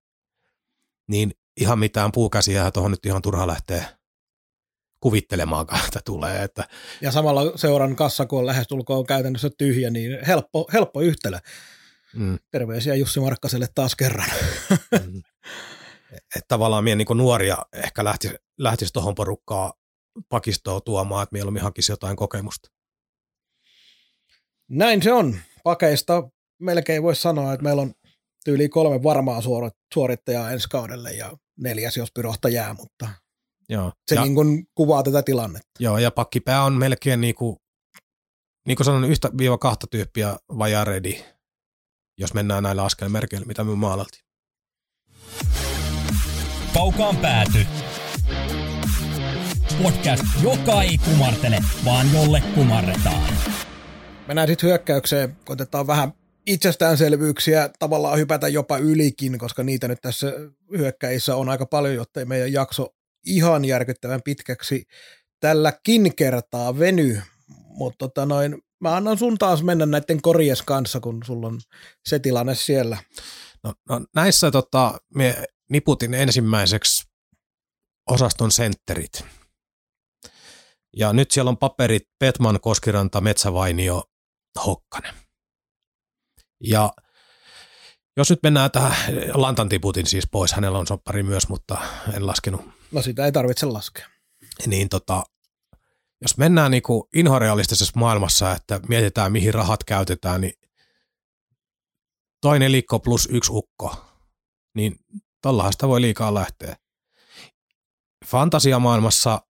[1.09, 3.85] Niin ihan mitään puukäsiä tuohon nyt ihan turha lähteä
[5.01, 6.43] kuvittelemaan, että tulee.
[6.43, 6.69] Että.
[7.01, 11.39] Ja samalla seuran kassa, kun on lähestulkoon käytännössä tyhjä, niin helppo, helppo yhtälö.
[12.15, 12.39] Mm.
[12.51, 14.31] Terveisiä Jussi Markkaselle taas kerran.
[14.93, 15.23] Mm.
[16.13, 19.73] Että tavallaan meidän niin nuoria ehkä lähtisi, lähtisi tuohon porukkaan
[20.29, 22.71] pakistoa tuomaan, että mieluummin hakisi jotain kokemusta.
[24.69, 25.39] Näin se on.
[25.65, 26.31] Pakeista
[26.61, 27.93] melkein voisi sanoa, että meillä on
[28.45, 29.41] tyyli kolme varmaa
[29.95, 33.09] suorittajaa ensi kaudelle ja neljäs, jos pyrohta jää, mutta
[33.69, 33.93] Joo.
[34.09, 35.71] se ja, niin kuin kuvaa tätä tilannetta.
[35.79, 37.57] Joo, ja pakkipää on melkein niin kuin,
[38.67, 41.15] niin kuin sanon, yhtä viiva kahta tyyppiä vajaa ready,
[42.19, 44.25] jos mennään näillä askelmerkeillä, mitä me maalaltiin.
[46.75, 47.67] Kaukaan pääty
[49.83, 53.35] podcast, joka ei kumartele, vaan jolle kumarretaan.
[54.29, 56.13] Mennään sitten hyökkäykseen, otetaan vähän
[56.47, 60.33] itsestäänselvyyksiä tavallaan hypätä jopa ylikin, koska niitä nyt tässä
[60.79, 62.89] hyökkäissä on aika paljon, jotta meidän jakso
[63.27, 64.85] ihan järkyttävän pitkäksi
[65.41, 67.23] tälläkin kertaa veny.
[67.49, 71.61] Mutta tota noin, mä annan sun taas mennä näiden korjes kanssa, kun sulla on
[72.09, 72.99] se tilanne siellä.
[73.65, 77.05] No, no näissä tota, me niputin ensimmäiseksi
[78.11, 79.40] osaston sentterit.
[80.97, 84.05] Ja nyt siellä on paperit Petman, Koskiranta, Metsävainio,
[84.67, 85.15] Hokkanen.
[86.65, 86.93] Ja
[88.17, 88.97] jos nyt mennään tähän
[89.35, 91.79] Lantan tiputin siis pois, hänellä on soppari myös, mutta
[92.15, 92.61] en laskenut.
[92.93, 94.09] No sitä ei tarvitse laskea.
[94.67, 95.23] Niin tota,
[96.23, 100.53] jos mennään niin kuin inhorealistisessa maailmassa, että mietitään mihin rahat käytetään, niin
[102.41, 103.97] toinen liikko plus yksi ukko,
[104.75, 104.97] niin
[105.43, 106.77] tollahan sitä voi liikaa lähteä.
[108.27, 109.43] Fantasiamaailmassa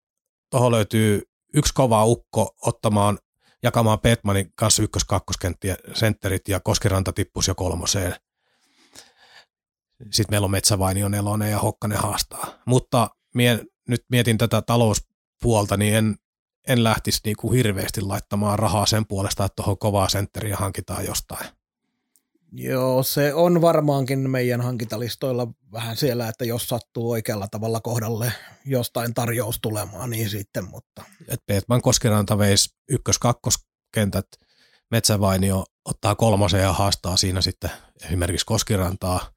[0.51, 3.18] tuohon löytyy yksi kova ukko ottamaan,
[3.62, 8.14] jakamaan Petmanin kanssa ykkös kakkoskenttiä sentterit ja Koskiranta tippus jo kolmoseen.
[10.11, 12.59] Sitten meillä on Metsävainio nelonen ja Hokkanen haastaa.
[12.66, 16.16] Mutta mie, nyt mietin tätä talouspuolta, niin en,
[16.68, 21.59] en lähtisi niinku hirveästi laittamaan rahaa sen puolesta, että tuohon kovaa sentteriä hankitaan jostain.
[22.53, 28.32] Joo, se on varmaankin meidän hankintalistoilla vähän siellä, että jos sattuu oikealla tavalla kohdalle
[28.64, 31.05] jostain tarjous tulemaan, niin sitten, mutta...
[31.28, 34.26] Et Peetman Koskiranta veisi ykkös-kakkoskentät,
[34.90, 37.70] Metsävainio ottaa kolmosen ja haastaa siinä sitten
[38.05, 39.30] esimerkiksi Koskirantaa,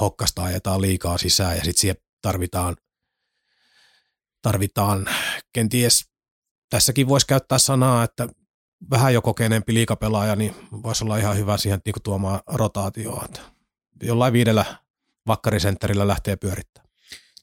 [0.00, 2.76] hokkasta ajetaan liikaa sisään ja sitten siihen tarvitaan,
[4.42, 5.08] tarvitaan
[5.52, 6.04] kenties,
[6.70, 8.28] tässäkin voisi käyttää sanaa, että
[8.90, 13.28] vähän jo kokeneempi liikapelaaja, niin voisi olla ihan hyvä siihen niin tuomaan rotaatioon.
[14.02, 14.64] Jollain viidellä
[15.26, 16.90] vakkarisentterillä lähtee pyörittämään.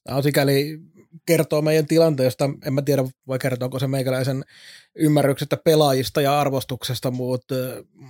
[0.04, 0.80] Tämä on sikäli
[1.26, 4.44] kertoo meidän tilanteesta, en mä tiedä voi kertoa, se meikäläisen
[4.96, 7.56] ymmärryksestä pelaajista ja arvostuksesta, mutta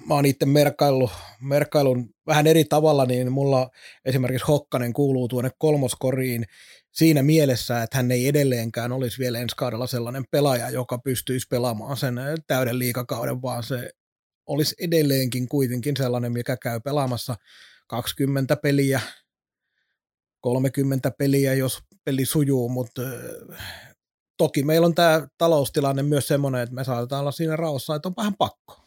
[0.07, 1.11] mä oon itse merkkaillut,
[1.41, 3.69] merkkailun vähän eri tavalla, niin mulla
[4.05, 6.45] esimerkiksi Hokkanen kuuluu tuonne kolmoskoriin
[6.93, 11.97] siinä mielessä, että hän ei edelleenkään olisi vielä ensi kaudella sellainen pelaaja, joka pystyisi pelaamaan
[11.97, 13.89] sen täyden liikakauden, vaan se
[14.45, 17.35] olisi edelleenkin kuitenkin sellainen, mikä käy pelaamassa
[17.87, 19.01] 20 peliä,
[20.41, 23.01] 30 peliä, jos peli sujuu, mutta
[24.37, 28.13] toki meillä on tämä taloustilanne myös semmoinen, että me saatetaan olla siinä raossa, että on
[28.17, 28.83] vähän pakko.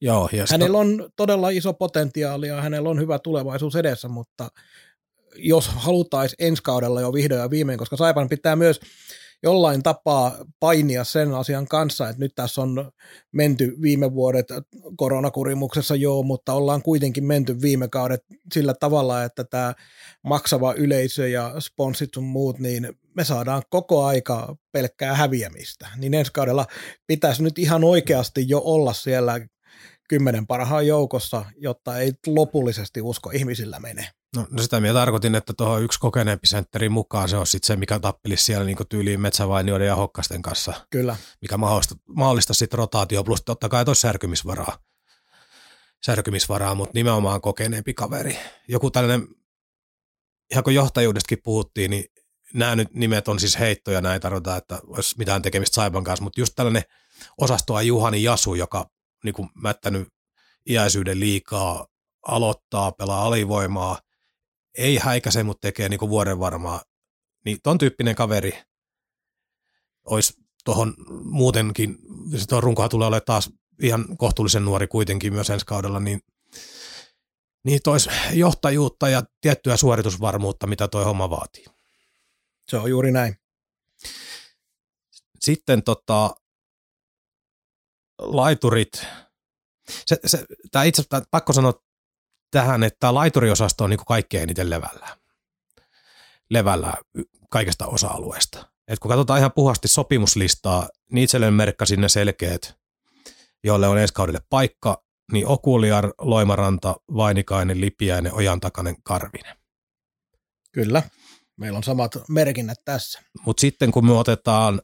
[0.00, 4.48] Joo, hänellä on todella iso potentiaali ja hänellä on hyvä tulevaisuus edessä, mutta
[5.38, 8.80] jos halutaisiin ensi kaudella jo vihdoin ja viimein, koska Saipan pitää myös
[9.42, 12.90] jollain tapaa painia sen asian kanssa, että nyt tässä on
[13.32, 14.46] menty viime vuodet
[14.96, 18.20] koronakurimuksessa joo, mutta ollaan kuitenkin menty viime kaudet
[18.54, 19.74] sillä tavalla, että tämä
[20.24, 25.88] maksava yleisö ja sponssit sun muut, niin me saadaan koko aika pelkkää häviämistä.
[25.96, 26.66] Niin ensi kaudella
[27.06, 29.40] pitäisi nyt ihan oikeasti jo olla siellä
[30.08, 34.08] kymmenen parhaan joukossa, jotta ei lopullisesti usko ihmisillä mene.
[34.36, 37.76] No, no sitä minä tarkoitin, että tuohon yksi kokeneempi sentteri mukaan se on sitten se,
[37.76, 40.72] mikä tappelisi siellä niin tyyliin metsävainioiden ja hokkasten kanssa.
[40.90, 41.16] Kyllä.
[41.42, 44.78] Mikä mahdollista, mahdollista sitten rotaatio, plus totta kai tuossa särkymisvaraa.
[46.06, 48.38] Särkymisvaraa, mutta nimenomaan kokeneempi kaveri.
[48.68, 49.28] Joku tällainen,
[50.50, 52.04] ihan kun johtajuudestakin puhuttiin, niin
[52.54, 56.40] nämä nyt nimet on siis heittoja, näin tarvitaan, että olisi mitään tekemistä Saipan kanssa, mutta
[56.40, 56.82] just tällainen
[57.38, 58.90] osastoa Juhani Jasu, joka
[59.24, 60.08] niin kuin mättänyt
[60.68, 61.86] iäisyyden liikaa
[62.26, 63.98] aloittaa, pelaa alivoimaa,
[64.78, 66.82] ei häikäse, mutta tekee niin vuoden varmaa.
[67.44, 68.62] Niin ton tyyppinen kaveri
[70.04, 71.98] olisi tuohon muutenkin,
[72.48, 73.50] tuon runkohan tulee olemaan taas
[73.82, 76.20] ihan kohtuullisen nuori kuitenkin myös ensi kaudella, niin
[77.64, 81.64] niin tois johtajuutta ja tiettyä suoritusvarmuutta, mitä toi homma vaatii.
[82.68, 83.36] Se on juuri näin.
[85.40, 86.34] Sitten tota,
[88.18, 89.06] laiturit.
[90.06, 91.82] Se, se, tää itse tää, pakko sanoa
[92.50, 95.08] tähän, että laituriosasto on niin kuin kaikkein eniten levällä.
[96.50, 96.94] Levällä
[97.50, 98.68] kaikesta osa-alueesta.
[98.88, 102.76] Et kun katsotaan ihan puhasti sopimuslistaa, niin itselleen merkkasin ne selkeät,
[103.64, 109.56] joille on ensi kaudelle paikka, niin Okuliar, Loimaranta, Vainikainen, Lipiäinen, Ojantakainen, Karvinen.
[110.72, 111.02] Kyllä,
[111.56, 113.22] meillä on samat merkinnät tässä.
[113.44, 114.82] Mutta sitten kun me otetaan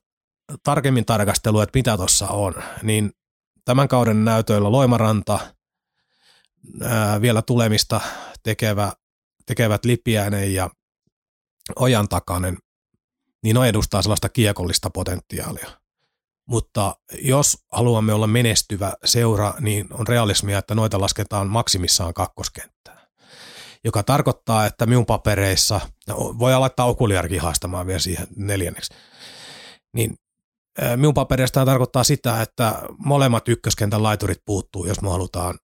[0.63, 3.13] tarkemmin tarkastelua, että mitä tuossa on, niin
[3.65, 5.55] tämän kauden näytöillä Loimaranta,
[6.83, 8.01] ää, vielä tulemista
[8.43, 8.93] tekevä,
[9.47, 10.71] tekevät Lipiäinen ja
[11.77, 12.59] Ojantakainen,
[13.43, 15.71] niin ne edustaa sellaista kiekollista potentiaalia.
[16.49, 23.07] Mutta jos haluamme olla menestyvä seura, niin on realismia, että noita lasketaan maksimissaan kakkoskenttää.
[23.85, 28.95] Joka tarkoittaa, että minun papereissa, no, voi aloittaa okuliarkin haastamaan vielä siihen neljänneksi,
[29.95, 30.15] niin
[30.97, 35.59] minun papereissa tämä tarkoittaa sitä, että molemmat ykköskentän laiturit puuttuu, jos me halutaan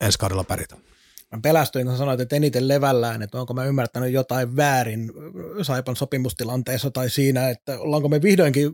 [0.00, 0.76] ensi kaudella pärjätä.
[1.32, 5.12] Mä pelästyin, kun sanoit, että eniten levällään, että onko mä ymmärtänyt jotain väärin
[5.62, 8.70] Saipan sopimustilanteessa tai siinä, että ollaanko me vihdoinkin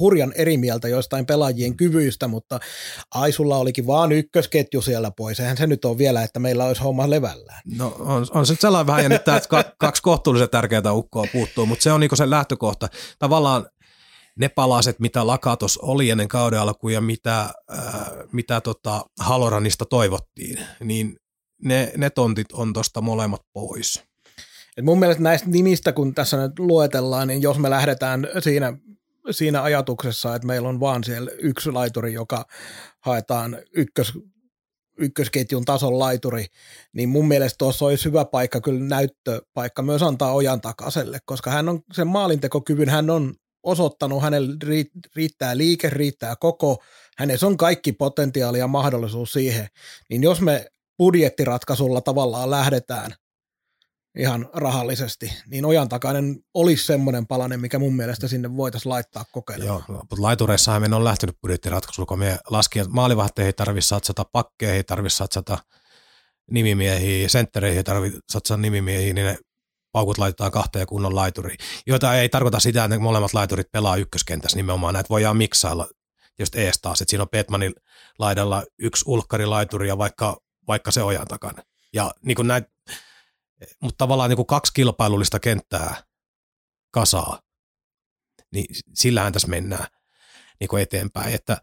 [0.00, 2.60] hurjan eri mieltä joistain pelaajien kyvyistä, mutta
[3.14, 5.40] Aisulla olikin vaan ykkösketju siellä pois.
[5.40, 7.62] Eihän se nyt ole vielä, että meillä olisi homma levällään.
[7.76, 11.92] No on, on se sellainen vähän jännittää, että kaksi kohtuullisen tärkeää ukkoa puuttuu, mutta se
[11.92, 12.88] on niinku se lähtökohta.
[13.18, 13.66] Tavallaan
[14.38, 17.40] ne palaset, mitä Lakatos oli ennen kauden alkuun ja mitä,
[17.72, 21.16] äh, mitä tota Haloranista toivottiin, niin
[21.62, 24.02] ne, ne tontit on tuosta molemmat pois.
[24.76, 28.78] Et mun mielestä näistä nimistä, kun tässä nyt luetellaan, niin jos me lähdetään siinä
[29.30, 32.44] siinä ajatuksessa, että meillä on vaan siellä yksi laituri, joka
[33.00, 34.12] haetaan ykkös,
[34.98, 36.46] ykkösketjun tason laituri,
[36.92, 41.68] niin mun mielestä tuossa olisi hyvä paikka, kyllä näyttöpaikka myös antaa ojan takaselle, koska hän
[41.68, 43.34] on sen maalintekokyvyn, hän on
[43.68, 44.56] osoittanut, hänellä
[45.16, 46.82] riittää liike, riittää koko,
[47.18, 49.66] hänessä on kaikki potentiaali ja mahdollisuus siihen,
[50.10, 50.66] niin jos me
[50.98, 53.14] budjettiratkaisulla tavallaan lähdetään
[54.18, 59.84] ihan rahallisesti, niin ojan takainen olisi semmoinen palanen, mikä mun mielestä sinne voitaisiin laittaa kokeilemaan.
[59.88, 64.24] Joo, mutta laitureissahan me on lähtenyt budjettiratkaisulla, kun me laskin, että maalivahteihin ei tarvitse satsata,
[64.32, 65.58] pakkeihin ei tarvitse satsata,
[66.50, 69.38] nimimiehiin, senttereihin ei tarvitse satsata nimimiehiin, niin ne
[69.98, 74.56] paukut laitetaan kahteen kunnon laituriin, joita ei tarkoita sitä, että ne molemmat laiturit pelaa ykköskentässä
[74.56, 75.88] nimenomaan, näitä voidaan miksailla
[76.38, 77.74] just ees taas, että siinä on Petmanin
[78.18, 80.36] laidalla yksi ulkkarilaituri ja vaikka,
[80.68, 81.62] vaikka se ojan takana.
[81.92, 82.48] Ja niin kuin
[83.82, 86.02] mutta tavallaan niin kuin kaksi kilpailullista kenttää
[86.90, 87.40] kasaa,
[88.52, 89.86] niin sillähän tässä mennään
[90.60, 91.56] niin kuin eteenpäin, että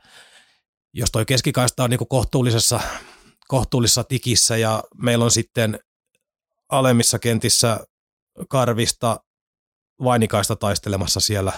[0.94, 2.80] jos toi keskikaista on niin kuin kohtuullisessa,
[3.48, 5.80] kohtuullisessa tikissä ja meillä on sitten
[6.70, 7.80] alemmissa kentissä
[8.50, 9.20] karvista
[10.04, 11.54] vainikaista taistelemassa siellä,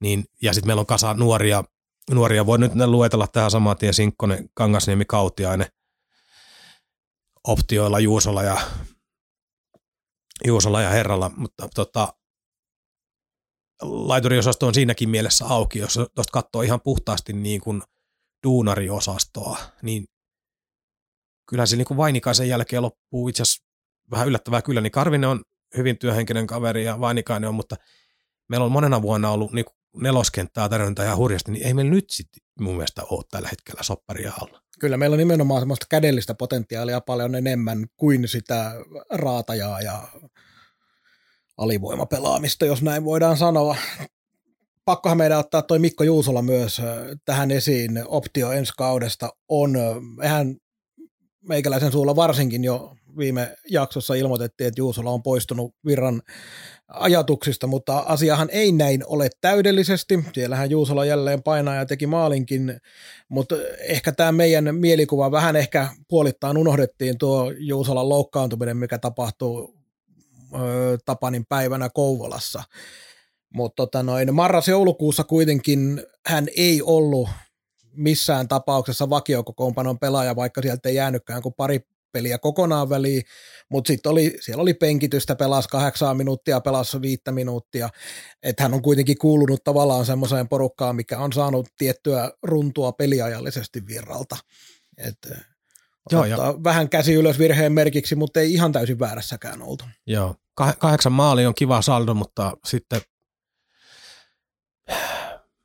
[0.00, 1.64] niin, ja sitten meillä on kasa nuoria,
[2.10, 3.94] nuoria, voi nyt luetella tähän samaan tien.
[3.94, 5.66] Sinkkonen, Kangasniemi, Kautiainen,
[7.44, 8.60] optioilla Juusolla ja
[10.46, 12.12] Juusolla ja Herralla, mutta tota,
[13.82, 17.82] laituriosasto on siinäkin mielessä auki, jos tuosta katsoo ihan puhtaasti niin kuin
[18.46, 20.04] duunariosastoa, niin
[21.48, 23.67] kyllä se niin kuin Vainikaisen jälkeen loppuu itse asiassa
[24.10, 25.42] vähän yllättävää kyllä, niin Karvinen on
[25.76, 27.76] hyvin työhenkinen kaveri ja Vainikainen on, mutta
[28.48, 29.64] meillä on monena vuonna ollut niin
[29.96, 34.32] neloskenttää tarjontaa ja hurjasti, niin ei meillä nyt sitten mun mielestä ole tällä hetkellä sopparia
[34.40, 34.62] alla.
[34.80, 38.72] Kyllä meillä on nimenomaan semmoista kädellistä potentiaalia paljon enemmän kuin sitä
[39.10, 40.08] raatajaa ja
[41.56, 43.76] alivoimapelaamista, jos näin voidaan sanoa.
[44.84, 46.82] Pakkohan meidän ottaa toi Mikko Juusola myös
[47.24, 48.04] tähän esiin.
[48.06, 49.76] Optio ensi kaudesta on,
[50.22, 50.56] eihän
[51.48, 56.22] meikäläisen suulla varsinkin jo viime jaksossa ilmoitettiin, että Juusola on poistunut virran
[56.88, 60.24] ajatuksista, mutta asiahan ei näin ole täydellisesti.
[60.34, 62.80] Siellähän Juusola jälleen painaa ja teki maalinkin,
[63.28, 69.78] mutta ehkä tämä meidän mielikuva vähän ehkä puolittain unohdettiin tuo Juusolan loukkaantuminen, mikä tapahtuu
[71.04, 72.62] Tapanin päivänä Kouvolassa.
[73.54, 77.28] Mutta tota noin, marras-joulukuussa kuitenkin hän ei ollut
[77.92, 81.80] missään tapauksessa vakiokokoonpanon pelaaja, vaikka sieltä ei jäänytkään kuin pari
[82.12, 83.22] peliä kokonaan väliin,
[83.70, 87.88] mutta sitten oli, siellä oli penkitystä, pelasi kahdeksan minuuttia, pelasi viittä minuuttia,
[88.42, 94.36] että hän on kuitenkin kuulunut tavallaan semmoiseen porukkaan, mikä on saanut tiettyä runtua peliajallisesti virralta.
[94.96, 95.18] Et
[96.12, 99.84] Joo, ja, Vähän käsi ylös virheen merkiksi, mutta ei ihan täysin väärässäkään oltu.
[100.06, 100.34] joo.
[100.60, 103.00] Kah- kahdeksan maali on kiva saldo, mutta sitten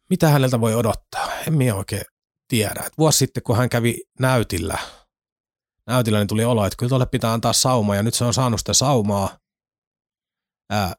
[0.09, 1.31] mitä häneltä voi odottaa?
[1.47, 2.01] En minä oikein
[2.47, 2.83] tiedä.
[2.87, 4.77] Et vuosi sitten, kun hän kävi näytillä,
[5.87, 8.59] näytillä niin tuli olo, että kyllä tuolle pitää antaa sauma, ja nyt se on saanut
[8.59, 9.39] sitä saumaa.
[10.69, 10.95] Ää,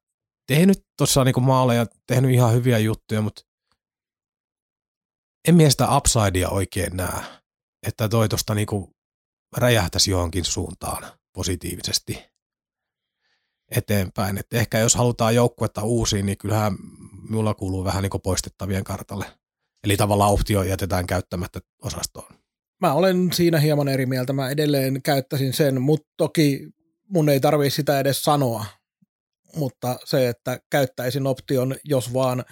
[0.46, 3.42] tehnyt tuossa niinku maaleja, tehnyt ihan hyviä juttuja, mutta
[5.48, 7.24] en mie sitä upsidea oikein näe,
[7.86, 8.90] että toi tuosta niinku
[9.56, 12.24] räjähtäisi johonkin suuntaan positiivisesti
[13.70, 14.38] eteenpäin.
[14.38, 16.76] Et ehkä jos halutaan joukkuetta uusiin, niin kyllähän
[17.28, 19.26] minulla kuuluu vähän niin poistettavien kartalle.
[19.84, 22.43] Eli tavallaan optio jätetään käyttämättä osastoon.
[22.80, 24.32] Mä olen siinä hieman eri mieltä.
[24.32, 26.68] Mä edelleen käyttäisin sen, mutta toki
[27.08, 28.64] mun ei tarvii sitä edes sanoa.
[29.56, 32.44] Mutta se, että käyttäisin option, jos vaan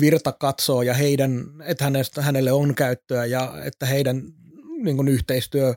[0.00, 4.22] virta katsoo ja heidän, että hänestä, hänelle on käyttöä ja että heidän
[4.82, 5.74] niin kuin yhteistyö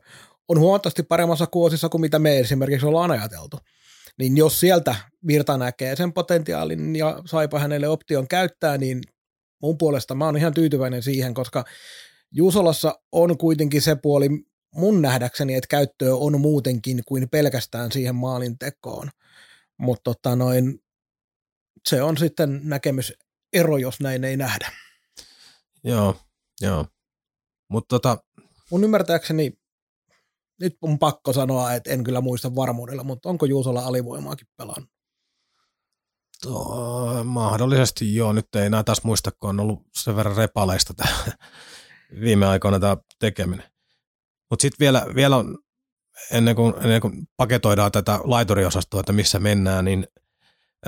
[0.48, 3.58] on huomattavasti paremmassa kuosissa kuin mitä me esimerkiksi ollaan ajateltu.
[4.20, 4.96] Niin jos sieltä
[5.28, 9.02] Virta näkee sen potentiaalin ja saipa hänelle option käyttää, niin
[9.62, 11.66] mun puolesta mä oon ihan tyytyväinen siihen, koska
[12.38, 14.30] Juusolassa on kuitenkin se puoli
[14.76, 19.10] mun nähdäkseni, että käyttöä on muutenkin kuin pelkästään siihen maalin tekoon.
[19.78, 20.84] Mutta tota noin,
[21.88, 24.72] se on sitten näkemysero, jos näin ei nähdä.
[25.84, 26.16] Joo,
[26.62, 26.86] joo.
[27.70, 28.18] Mutta tota,
[28.72, 29.54] Mun ymmärtääkseni,
[30.60, 34.96] nyt on pakko sanoa, että en kyllä muista varmuudella, mutta onko Juusolla alivoimaakin pelannut?
[36.42, 41.16] to, mahdollisesti joo, nyt ei enää taas muista, kun on ollut sen verran repaleista tämä
[42.22, 43.66] viime aikoina tämä tekeminen.
[44.50, 45.58] Mutta sitten vielä, vielä on,
[46.32, 50.08] ennen kuin, ennen kuin paketoidaan tätä laituriosastoa, että missä mennään, niin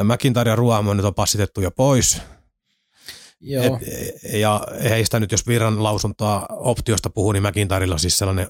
[0.03, 2.21] McIntyre ja Ruamo nyt on passitettu jo pois.
[3.39, 3.63] Joo.
[3.65, 8.47] Et, ja heistä nyt, jos Virran lausuntoa optiosta puhuu, niin McIntyrella siis sellainen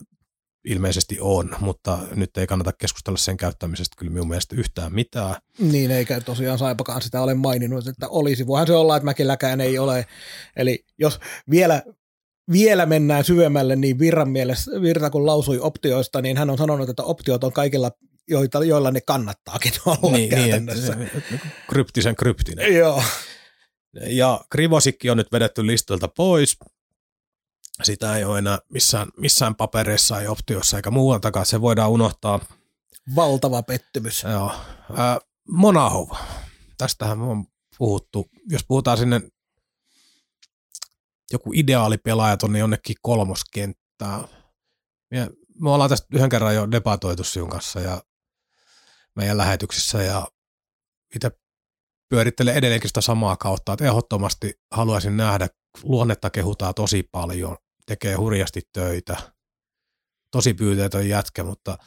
[0.65, 5.35] ilmeisesti on, mutta nyt ei kannata keskustella sen käyttämisestä kyllä minun mielestä yhtään mitään.
[5.59, 8.47] Niin, eikä tosiaan Saipakaan sitä ole maininnut, että olisi.
[8.47, 10.05] Voihan se olla, että Mäkiläkään ei ole.
[10.55, 11.19] Eli jos
[11.49, 11.83] vielä,
[12.51, 17.03] vielä mennään syvemmälle, niin Virran mielessä, Virta kun lausui optioista, niin hän on sanonut, että
[17.03, 17.91] optiot on kaikilla,
[18.27, 20.95] joita, joilla ne kannattaakin olla niin, käytännössä.
[20.95, 21.39] Niin, että,
[21.69, 22.75] kryptisen kryptinen.
[22.75, 23.03] Joo.
[24.07, 26.57] Ja Krivosikki on nyt vedetty listalta pois.
[27.83, 31.45] Sitä ei ole enää missään, missään papereissa, ei optiossa eikä muualtakaan.
[31.45, 32.39] Se voidaan unohtaa.
[33.15, 34.23] Valtava pettymys.
[34.23, 34.51] Joo.
[34.99, 35.17] Äh,
[35.49, 36.09] Monahov.
[36.77, 37.45] Tästähän on
[37.77, 38.29] puhuttu.
[38.49, 39.21] Jos puhutaan sinne
[41.31, 44.23] joku ideaali pelaaja tuonne jonnekin kolmoskenttään.
[45.11, 45.29] Me,
[45.61, 48.01] me ollaan tästä yhden kerran jo debatoitu sinun kanssa ja
[49.15, 50.27] meidän lähetyksissä ja
[51.15, 51.31] itse
[52.09, 55.47] pyörittelen edelleenkin sitä samaa kautta, että ehdottomasti haluaisin nähdä,
[55.83, 59.17] luonnetta kehutaan tosi paljon, tekee hurjasti töitä,
[60.31, 61.77] tosi pyyteetön jätkä, mutta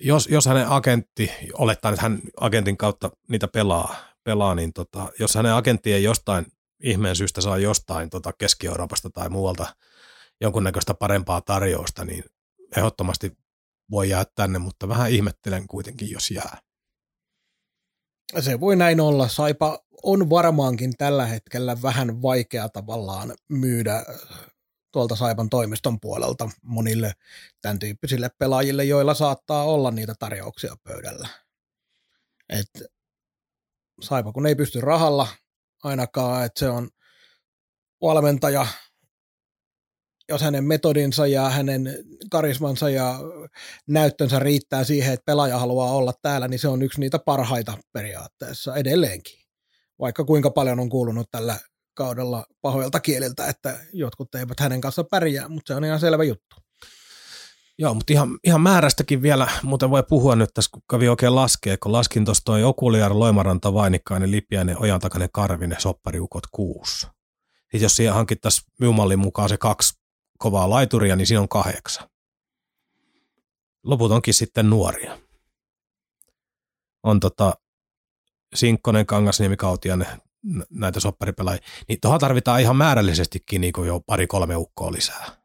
[0.00, 3.94] jos, jos hänen agentti, olettaa, että hän agentin kautta niitä pelaa,
[4.24, 6.46] pelaa niin tota, jos hänen agentti ei jostain
[6.82, 9.76] ihmeen syystä saa jostain tota Keski-Euroopasta tai muualta
[10.40, 12.24] jonkunnäköistä parempaa tarjousta, niin
[12.76, 13.36] ehdottomasti
[13.90, 16.58] voi jäädä tänne, mutta vähän ihmettelen kuitenkin, jos jää.
[18.40, 19.28] Se voi näin olla.
[19.28, 24.04] Saipa on varmaankin tällä hetkellä vähän vaikea tavallaan myydä
[24.92, 27.12] tuolta Saipan toimiston puolelta monille
[27.62, 31.28] tämän tyyppisille pelaajille, joilla saattaa olla niitä tarjouksia pöydällä.
[32.48, 32.70] Et
[34.00, 35.28] Saipa kun ei pysty rahalla
[35.82, 36.88] ainakaan, että se on
[38.02, 38.66] valmentaja,
[40.28, 41.98] jos hänen metodinsa ja hänen
[42.30, 43.18] karismansa ja
[43.88, 48.76] näyttönsä riittää siihen, että pelaaja haluaa olla täällä, niin se on yksi niitä parhaita periaatteessa
[48.76, 49.38] edelleenkin.
[49.98, 51.58] Vaikka kuinka paljon on kuulunut tällä
[51.94, 56.61] kaudella pahoilta kieliltä, että jotkut eivät hänen kanssa pärjää, mutta se on ihan selvä juttu.
[57.78, 61.76] Joo, mutta ihan, ihan määrästäkin vielä, muuten voi puhua nyt tässä, kun kävi oikein laskee,
[61.76, 67.06] kun laskin tuosta toi Okuliar, Loimaranta, Vainikkainen, Lipiäinen, Ojantakainen, Karvinen, Soppariukot, kuusi.
[67.60, 69.98] Sitten jos siihen hankittaisiin myymmallin mukaan se kaksi
[70.38, 72.08] kovaa laituria, niin siinä on kahdeksan.
[73.84, 75.18] Loput onkin sitten nuoria.
[77.02, 77.54] On tota
[78.54, 80.22] Sinkkonen, Kangasniemi, Kautianen,
[80.70, 81.62] näitä sopparipelaajia.
[81.88, 85.41] Niin tuohon tarvitaan ihan määrällisestikin niin jo pari-kolme ukkoa lisää.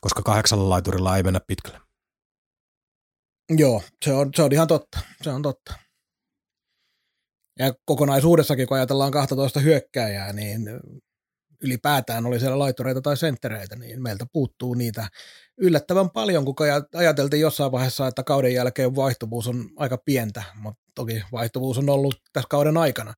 [0.00, 1.80] Koska kahdeksalla laiturilla ei mennä pitkälle.
[3.50, 4.98] Joo, se on, se on ihan totta.
[5.22, 5.74] Se on totta.
[7.58, 10.60] Ja kokonaisuudessakin, kun ajatellaan 12 hyökkääjää, niin
[11.62, 15.08] ylipäätään oli siellä laitureita tai senttereitä, niin meiltä puuttuu niitä
[15.58, 16.54] yllättävän paljon, kun
[16.94, 22.20] ajateltiin jossain vaiheessa, että kauden jälkeen vaihtuvuus on aika pientä, mutta toki vaihtuvuus on ollut
[22.32, 23.14] tässä kauden aikana.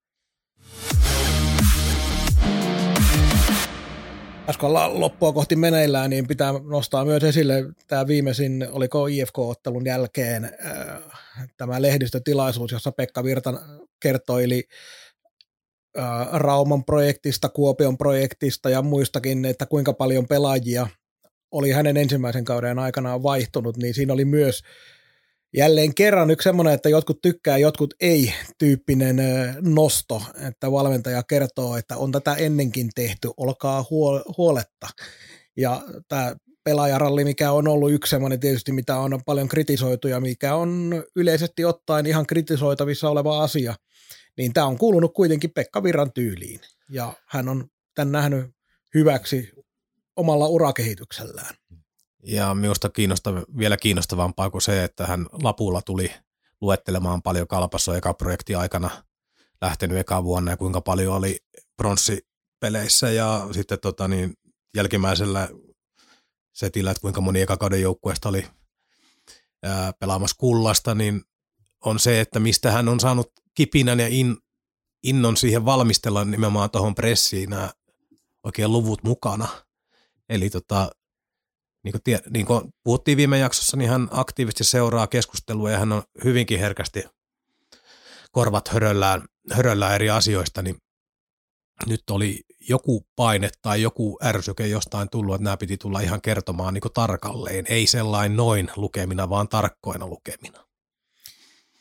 [4.49, 10.45] Äsken ollaan loppua kohti meneillään, niin pitää nostaa myös esille tämä viimeisin, oliko IFK-ottelun jälkeen
[10.45, 13.53] äh, tämä lehdistötilaisuus, jossa Pekka Virta
[13.99, 14.63] kertoili
[15.97, 20.87] äh, Rauman projektista, Kuopion projektista ja muistakin, että kuinka paljon pelaajia
[21.51, 24.61] oli hänen ensimmäisen kauden aikanaan vaihtunut, niin siinä oli myös
[25.57, 29.17] jälleen kerran yksi semmoinen, että jotkut tykkää, jotkut ei tyyppinen
[29.61, 33.85] nosto, että valmentaja kertoo, että on tätä ennenkin tehty, olkaa
[34.37, 34.87] huoletta.
[35.57, 40.55] Ja tämä pelaajaralli, mikä on ollut yksi semmoinen tietysti, mitä on paljon kritisoitu ja mikä
[40.55, 43.75] on yleisesti ottaen ihan kritisoitavissa oleva asia,
[44.37, 46.59] niin tämä on kuulunut kuitenkin Pekka Virran tyyliin.
[46.89, 48.45] Ja hän on tämän nähnyt
[48.93, 49.49] hyväksi
[50.15, 51.55] omalla urakehityksellään.
[52.23, 56.11] Ja minusta kiinnostava, vielä kiinnostavampaa kuin se, että hän lapulla tuli
[56.61, 58.89] luettelemaan paljon kalpassa eka projekti aikana
[59.61, 61.37] lähtenyt eka vuonna ja kuinka paljon oli
[61.77, 64.33] pronssipeleissä ja sitten tota niin,
[64.75, 65.49] jälkimmäisellä
[66.53, 68.47] setillä, että kuinka moni eka kauden joukkueesta oli
[69.63, 71.23] ää, pelaamassa kullasta, niin
[71.85, 74.37] on se, että mistä hän on saanut kipinän ja in,
[75.03, 77.69] innon siihen valmistella nimenomaan tuohon pressiin nämä
[78.43, 79.47] oikein luvut mukana.
[80.29, 80.91] Eli tota,
[81.83, 85.91] niin kuin, tie, niin kuin puhuttiin viime jaksossa, niin hän aktiivisesti seuraa keskustelua ja hän
[85.91, 87.03] on hyvinkin herkästi
[88.31, 90.77] korvat höröllään, höröllään eri asioista, niin
[91.87, 96.73] nyt oli joku paine tai joku ärsyke jostain tullut, että nämä piti tulla ihan kertomaan
[96.73, 97.65] niin tarkalleen.
[97.69, 100.65] Ei sellainen noin lukemina, vaan tarkkoina lukemina.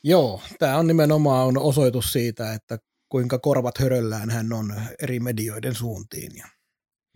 [0.04, 2.78] Joo, tämä on nimenomaan on osoitus siitä, että
[3.08, 6.32] kuinka korvat höröllään hän on eri medioiden suuntiin.
[6.36, 6.48] Ja,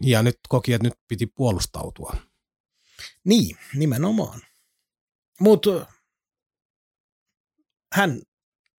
[0.03, 2.17] ja nyt koki, että nyt piti puolustautua.
[3.25, 4.41] Niin, nimenomaan.
[5.41, 5.87] Mutta
[7.93, 8.23] hän,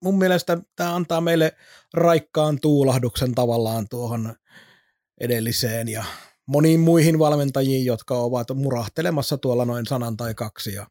[0.04, 1.58] mun mielestä tämä antaa meille
[1.94, 4.36] raikkaan tuulahduksen tavallaan tuohon
[5.20, 6.04] edelliseen ja
[6.46, 10.88] moniin muihin valmentajiin, jotka ovat murahtelemassa tuolla noin sanan tai kaksi ja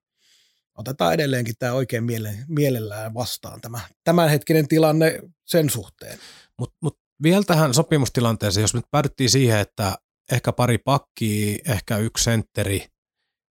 [0.79, 6.19] otetaan edelleenkin tämä oikein miele, mielellään vastaan tämä tämänhetkinen tilanne sen suhteen.
[6.59, 9.99] Mutta mut vielä tähän sopimustilanteeseen, jos nyt päädyttiin siihen, että
[10.33, 12.87] ehkä pari pakkia, ehkä yksi sentteri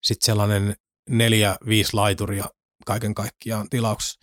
[0.02, 0.76] sitten sellainen
[1.10, 2.44] neljä, viisi laituria
[2.86, 4.20] kaiken kaikkiaan tilauksessa.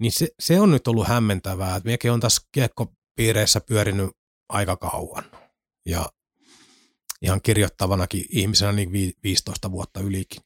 [0.00, 4.10] Niin se, se on nyt ollut hämmentävää, että minäkin on tässä kiekkopiireissä pyörinyt
[4.48, 5.24] aika kauan.
[5.86, 6.08] Ja
[7.22, 10.42] ihan kirjoittavanakin ihmisenä niin 15 vuotta ylikin.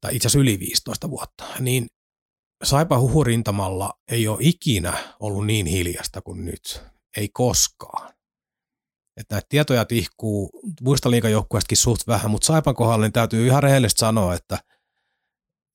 [0.00, 1.44] Tai itse asiassa yli 15 vuotta.
[1.60, 1.86] Niin
[2.64, 6.80] Saipa huhurintamalla ei ole ikinä ollut niin hiljasta kuin nyt.
[7.16, 8.17] Ei koskaan
[9.18, 10.50] että näitä tietoja tihkuu
[10.80, 14.58] muista liikajoukkueestakin suht vähän, mutta Saipan kohdalla niin täytyy ihan rehellisesti sanoa, että,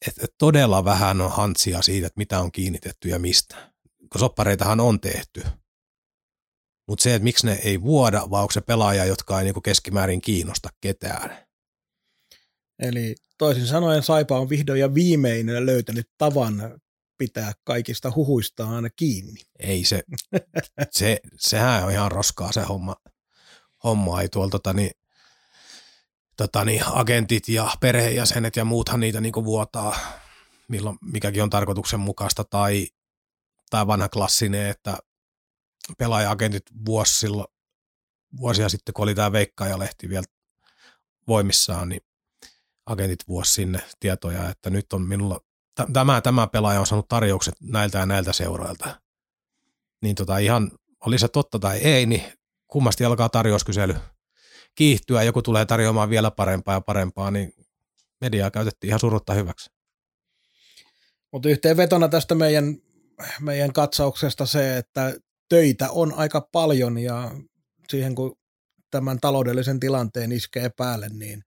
[0.07, 3.55] että todella vähän on hantsia siitä, että mitä on kiinnitetty ja mistä.
[4.11, 5.43] Kun soppareitahan on tehty.
[6.87, 10.21] Mutta se, että miksi ne ei vuoda, vai onko se pelaaja, jotka ei niinku keskimäärin
[10.21, 11.37] kiinnosta ketään.
[12.79, 16.79] Eli toisin sanoen Saipa on vihdoin ja viimein löytänyt tavan
[17.17, 19.41] pitää kaikista huhuistaan kiinni.
[19.59, 20.03] Ei se,
[20.91, 22.95] se, sehän on ihan roskaa se homma
[23.83, 24.91] homma ei tuolla tota, niin,
[26.37, 29.97] tota, niin, agentit ja perheenjäsenet ja muuthan niitä niin vuotaa,
[30.67, 32.87] milloin mikäkin on tarkoituksenmukaista, tai,
[33.69, 34.97] tai vanha klassinen, että
[35.97, 37.47] pelaaja-agentit vuosi silloin,
[38.37, 40.25] vuosia sitten, kun oli tämä Veikkaaja-lehti vielä
[41.27, 42.01] voimissaan, niin
[42.85, 45.39] agentit vuosi sinne tietoja, että nyt on minulla,
[45.93, 49.01] tämä, tämä pelaaja on saanut tarjoukset näiltä ja näiltä seuroilta.
[50.01, 50.71] Niin tota ihan,
[51.05, 52.23] oli se totta tai ei, niin
[52.73, 53.95] kummasti alkaa tarjouskysely
[54.75, 57.53] kiihtyä, joku tulee tarjoamaan vielä parempaa ja parempaa, niin
[58.21, 59.69] mediaa käytettiin ihan surutta hyväksi.
[61.31, 62.77] Mutta yhteenvetona tästä meidän,
[63.39, 65.13] meidän katsauksesta se, että
[65.49, 67.31] töitä on aika paljon ja
[67.89, 68.37] siihen kun
[68.91, 71.43] tämän taloudellisen tilanteen iskee päälle, niin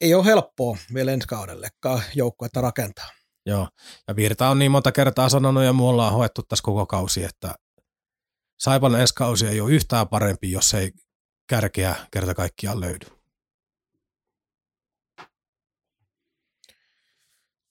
[0.00, 3.08] ei ole helppoa vielä ensi kaudellekaan joukkuetta rakentaa.
[3.46, 3.68] Joo,
[4.08, 7.54] ja Virta on niin monta kertaa sanonut ja me ollaan hoettu tässä koko kausi, että
[8.60, 10.92] Saipan ensi kausi ei ole yhtään parempi, jos ei
[11.46, 13.06] kärkeä kerta kaikkiaan löydy.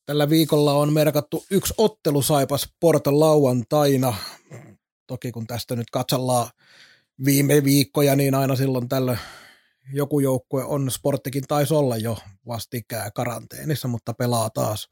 [0.06, 4.14] Tällä viikolla on merkattu yksi ottelu Saipas Porto lauantaina.
[5.08, 6.50] Toki kun tästä nyt katsellaan
[7.26, 9.18] viime viikkoja, niin aina silloin tällä
[9.94, 12.18] joku joukkue on, sporttikin taisi olla jo
[12.48, 14.90] vastikään karanteenissa, mutta pelaa taas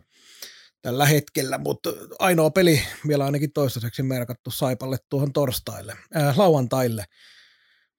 [0.81, 7.05] tällä hetkellä, mutta ainoa peli vielä ainakin toistaiseksi merkattu Saipalle tuohon torstaille, äh, lauantaille.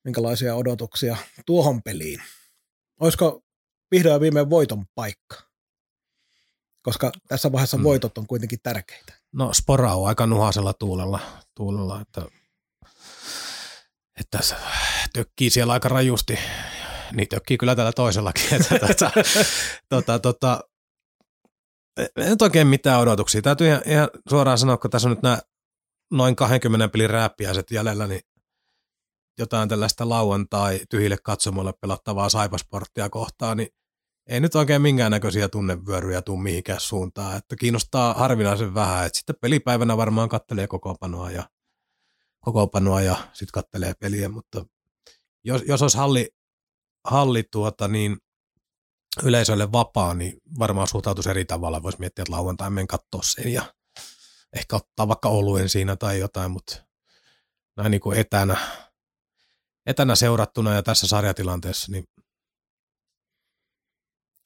[0.05, 1.17] Minkälaisia odotuksia
[1.47, 2.23] tuohon peliin?
[3.01, 3.41] Olisiko
[3.91, 5.37] vihdoin viimein voiton paikka?
[6.83, 7.85] Koska tässä vaiheessa hmm.
[7.85, 9.13] voitot on kuitenkin tärkeitä.
[9.33, 11.21] No Spora on aika nuhasella tuulella,
[11.55, 12.23] tuulella että,
[14.21, 14.55] että se
[15.13, 16.39] tökkii siellä aika rajusti
[17.13, 18.45] niitä tökkii kyllä tällä toisellakin.
[18.55, 19.11] Että, tota,
[19.89, 20.61] tota, tota,
[21.99, 23.43] ei nyt oikein mitään odotuksia.
[23.43, 25.39] Täytyy ihan, ihan suoraan sanoa, kun tässä on nyt nämä
[26.11, 28.21] noin 20 pelin rääppiäiset jäljellä, niin
[29.39, 33.69] jotain tällaista lauantai tyhjille katsomolle pelattavaa saipasporttia kohtaan, niin
[34.29, 37.37] ei nyt oikein minkäännäköisiä tunnevyöryjä tuu mihinkään suuntaan.
[37.37, 39.07] Että kiinnostaa harvinaisen vähän.
[39.07, 41.49] Että sitten pelipäivänä varmaan kattelee kokoonpanoa ja,
[42.41, 44.65] kokoonpanoa ja sitten kattelee peliä, mutta
[45.45, 46.29] jos, jos olisi halli,
[47.05, 48.17] halli tuota, niin
[49.23, 51.83] yleisölle vapaa, niin varmaan suhtautuisi eri tavalla.
[51.83, 53.75] Voisi miettiä, että lauantai menen katsoa sen ja
[54.57, 56.77] ehkä ottaa vaikka oluen siinä tai jotain, mutta
[57.77, 58.57] näin niin kuin etänä,
[59.87, 62.05] etänä seurattuna ja tässä sarjatilanteessa, niin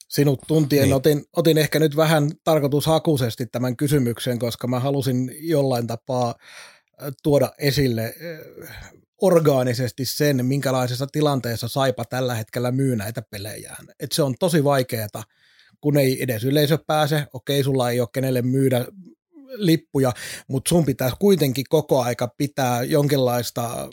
[0.09, 0.93] sinut tuntien niin.
[0.93, 6.35] otin, otin ehkä nyt vähän tarkoitushakuisesti tämän kysymyksen, koska mä halusin jollain tapaa
[7.23, 8.15] tuoda esille
[9.23, 13.85] orgaanisesti sen, minkälaisessa tilanteessa Saipa tällä hetkellä myy näitä pelejään.
[13.99, 15.23] Et se on tosi vaikeaa,
[15.81, 17.27] kun ei edes yleisö pääse.
[17.33, 18.85] Okei, sulla ei ole kenelle myydä
[19.55, 20.11] lippuja,
[20.47, 23.89] mutta sun pitää kuitenkin koko aika pitää jonkinlaista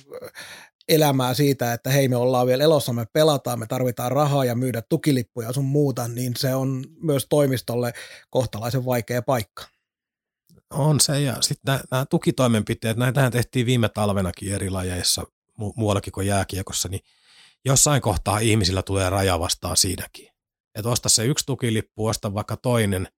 [0.89, 4.83] elämää siitä, että hei me ollaan vielä elossa, me pelataan, me tarvitaan rahaa ja myydä
[4.89, 7.93] tukilippuja sun muuta, niin se on myös toimistolle
[8.31, 9.65] kohtalaisen vaikea paikka.
[10.71, 15.23] On se, ja sitten nämä tukitoimenpiteet, näitähän tehtiin viime talvenakin eri lajeissa,
[15.61, 17.01] mu- muuallakin kuin jääkiekossa, niin
[17.65, 20.29] jossain kohtaa ihmisillä tulee raja vastaan siinäkin.
[20.75, 23.09] Että osta se yksi tukilippu, osta vaikka toinen,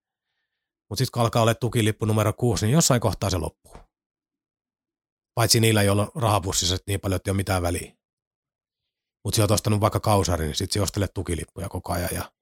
[0.88, 3.76] mutta sitten kun alkaa olla tukilippu numero kuusi, niin jossain kohtaa se loppuu.
[5.34, 7.96] Paitsi niillä, joilla on rahapussissa niin paljon, että ei ole mitään väliä.
[9.24, 12.32] Mutta sä oot ostanut vaikka kausarin, niin sitten sä ostelet tukilippuja koko ajan ja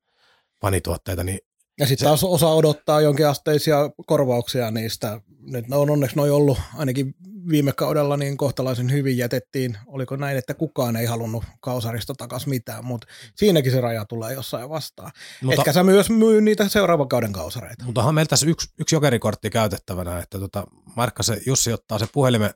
[0.61, 1.40] panituotteita, niin
[1.80, 5.20] ja sitten taas osa odottaa jonkinasteisia korvauksia niistä.
[5.40, 7.14] Nyt ne on onneksi noin ollut ainakin
[7.48, 9.76] viime kaudella niin kohtalaisen hyvin jätettiin.
[9.86, 14.68] Oliko näin, että kukaan ei halunnut kausarista takas mitään, mutta siinäkin se raja tulee jossain
[14.68, 15.10] vastaan.
[15.42, 17.84] Mutta, Etkä sä myös myy niitä seuraavan kauden kausareita.
[17.84, 20.64] Mutta onhan meillä tässä yksi, yksi jokerikortti käytettävänä, että tota,
[20.96, 22.50] Markka se Jussi ottaa se puhelimen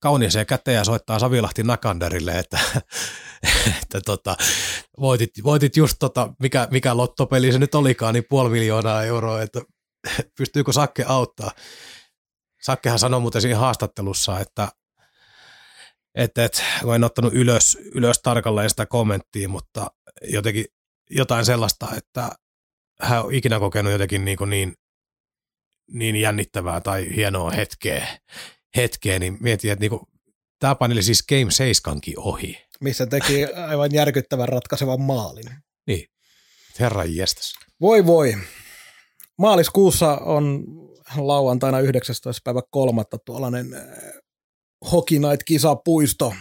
[0.00, 2.58] kauniiseen käteen ja soittaa Savilahti Nakanderille, että,
[3.82, 4.36] että tota,
[5.00, 9.60] voitit, voitit just tota, mikä, mikä lottopeli se nyt olikaan, niin puoli miljoonaa euroa, että
[10.38, 11.50] pystyykö Sakke auttaa.
[12.62, 14.68] Sakkehan sanoi muuten siinä haastattelussa, että
[16.14, 16.48] että
[16.82, 19.90] kun en ottanut ylös, ylös tarkalleen sitä kommenttia, mutta
[20.22, 20.64] jotenkin
[21.10, 22.30] jotain sellaista, että
[23.00, 24.74] hän on ikinä kokenut jotenkin niin, niin,
[25.92, 28.18] niin jännittävää tai hienoa hetkeä,
[28.76, 30.00] hetkeä niin mietin, että niin
[30.58, 32.66] tämä paineli siis Game 7 ohi.
[32.80, 35.50] Missä teki aivan järkyttävän ratkaisevan maalin.
[35.86, 36.08] Niin,
[36.80, 37.54] herran jestas.
[37.80, 38.34] Voi voi.
[39.38, 40.64] Maaliskuussa on
[41.16, 42.40] lauantaina 19.
[42.44, 43.82] päivä kolmatta tuollainen äh,
[44.92, 46.34] Hockey Night-kisapuisto,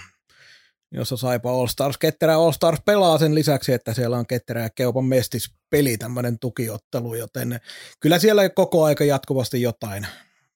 [0.91, 4.69] jossa Saipa All Stars, Ketterä All Stars pelaa sen lisäksi, että siellä on Ketterä ja
[4.69, 7.59] Keupan mestispeli, tämmöinen tukiottelu, joten
[7.99, 10.07] kyllä siellä koko aika jatkuvasti jotain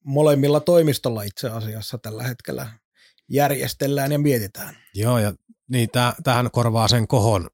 [0.03, 2.67] molemmilla toimistolla itse asiassa tällä hetkellä
[3.29, 4.77] järjestellään ja mietitään.
[4.93, 5.33] Joo, ja
[5.67, 5.89] niin
[6.23, 7.49] tähän korvaa sen kohon,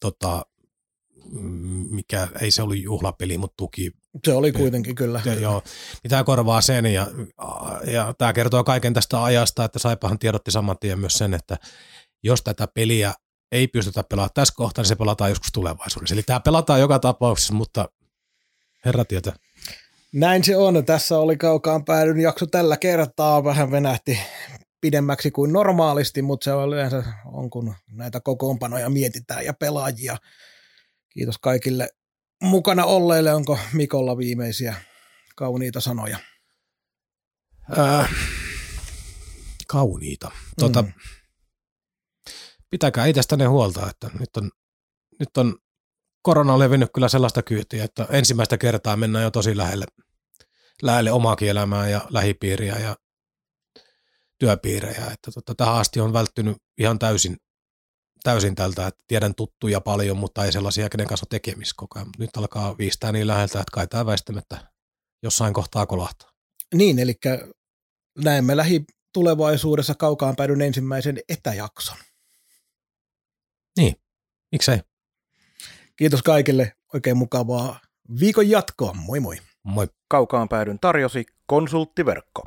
[0.00, 0.46] tota,
[1.90, 3.90] mikä ei se ollut juhlapeli, mutta tuki.
[4.24, 5.22] Se oli kuitenkin kyllä.
[5.24, 5.62] Ja, joo,
[6.02, 7.06] niin tämä korvaa sen ja,
[7.86, 11.56] ja tämä kertoo kaiken tästä ajasta, että Saipahan tiedotti saman tien myös sen, että
[12.22, 13.14] jos tätä peliä
[13.52, 16.14] ei pystytä pelaamaan tässä kohtaa, niin se pelataan joskus tulevaisuudessa.
[16.14, 17.88] Eli tämä pelataan joka tapauksessa, mutta
[18.84, 19.36] herra tietää.
[20.14, 20.84] Näin se on.
[20.84, 23.44] Tässä oli kaukaan päädyn jakso tällä kertaa.
[23.44, 24.18] Vähän venähti
[24.80, 30.16] pidemmäksi kuin normaalisti, mutta se on yleensä on, kun näitä kokoonpanoja mietitään ja pelaajia.
[31.08, 31.88] Kiitos kaikille
[32.42, 33.34] mukana olleille.
[33.34, 34.74] Onko Mikolla viimeisiä
[35.36, 36.18] kauniita sanoja?
[37.78, 38.10] Äh,
[39.68, 40.30] kauniita.
[40.58, 40.92] Tuota, mm.
[42.70, 44.50] Pitäkää itsestänne huolta, että nyt on,
[45.20, 45.58] nyt on
[46.24, 49.84] korona on levinnyt kyllä sellaista kyytiä, että ensimmäistä kertaa mennään jo tosi lähelle,
[50.82, 52.96] lähelle omaakin elämää ja lähipiiriä ja
[54.38, 55.06] työpiirejä.
[55.12, 57.36] Että tota, tähän asti on välttynyt ihan täysin,
[58.22, 62.10] täysin tältä, että tiedän tuttuja paljon, mutta ei sellaisia, kenen kanssa on tekemistä koko ajan.
[62.18, 64.72] Nyt alkaa viistää niin läheltä, että kai tämä väistämättä
[65.22, 66.30] jossain kohtaa kolahtaa.
[66.74, 67.14] Niin, eli
[68.24, 71.98] näemme lähitulevaisuudessa kaukaan päädyn ensimmäisen etäjakson.
[73.76, 73.94] Niin,
[74.52, 74.80] miksei.
[75.96, 76.72] Kiitos kaikille.
[76.94, 77.80] Oikein mukavaa
[78.20, 78.92] viikon jatkoa.
[78.92, 79.36] Moi moi.
[79.62, 79.86] Moi.
[80.08, 82.42] Kaukaan päädyn tarjosi konsulttiverkko.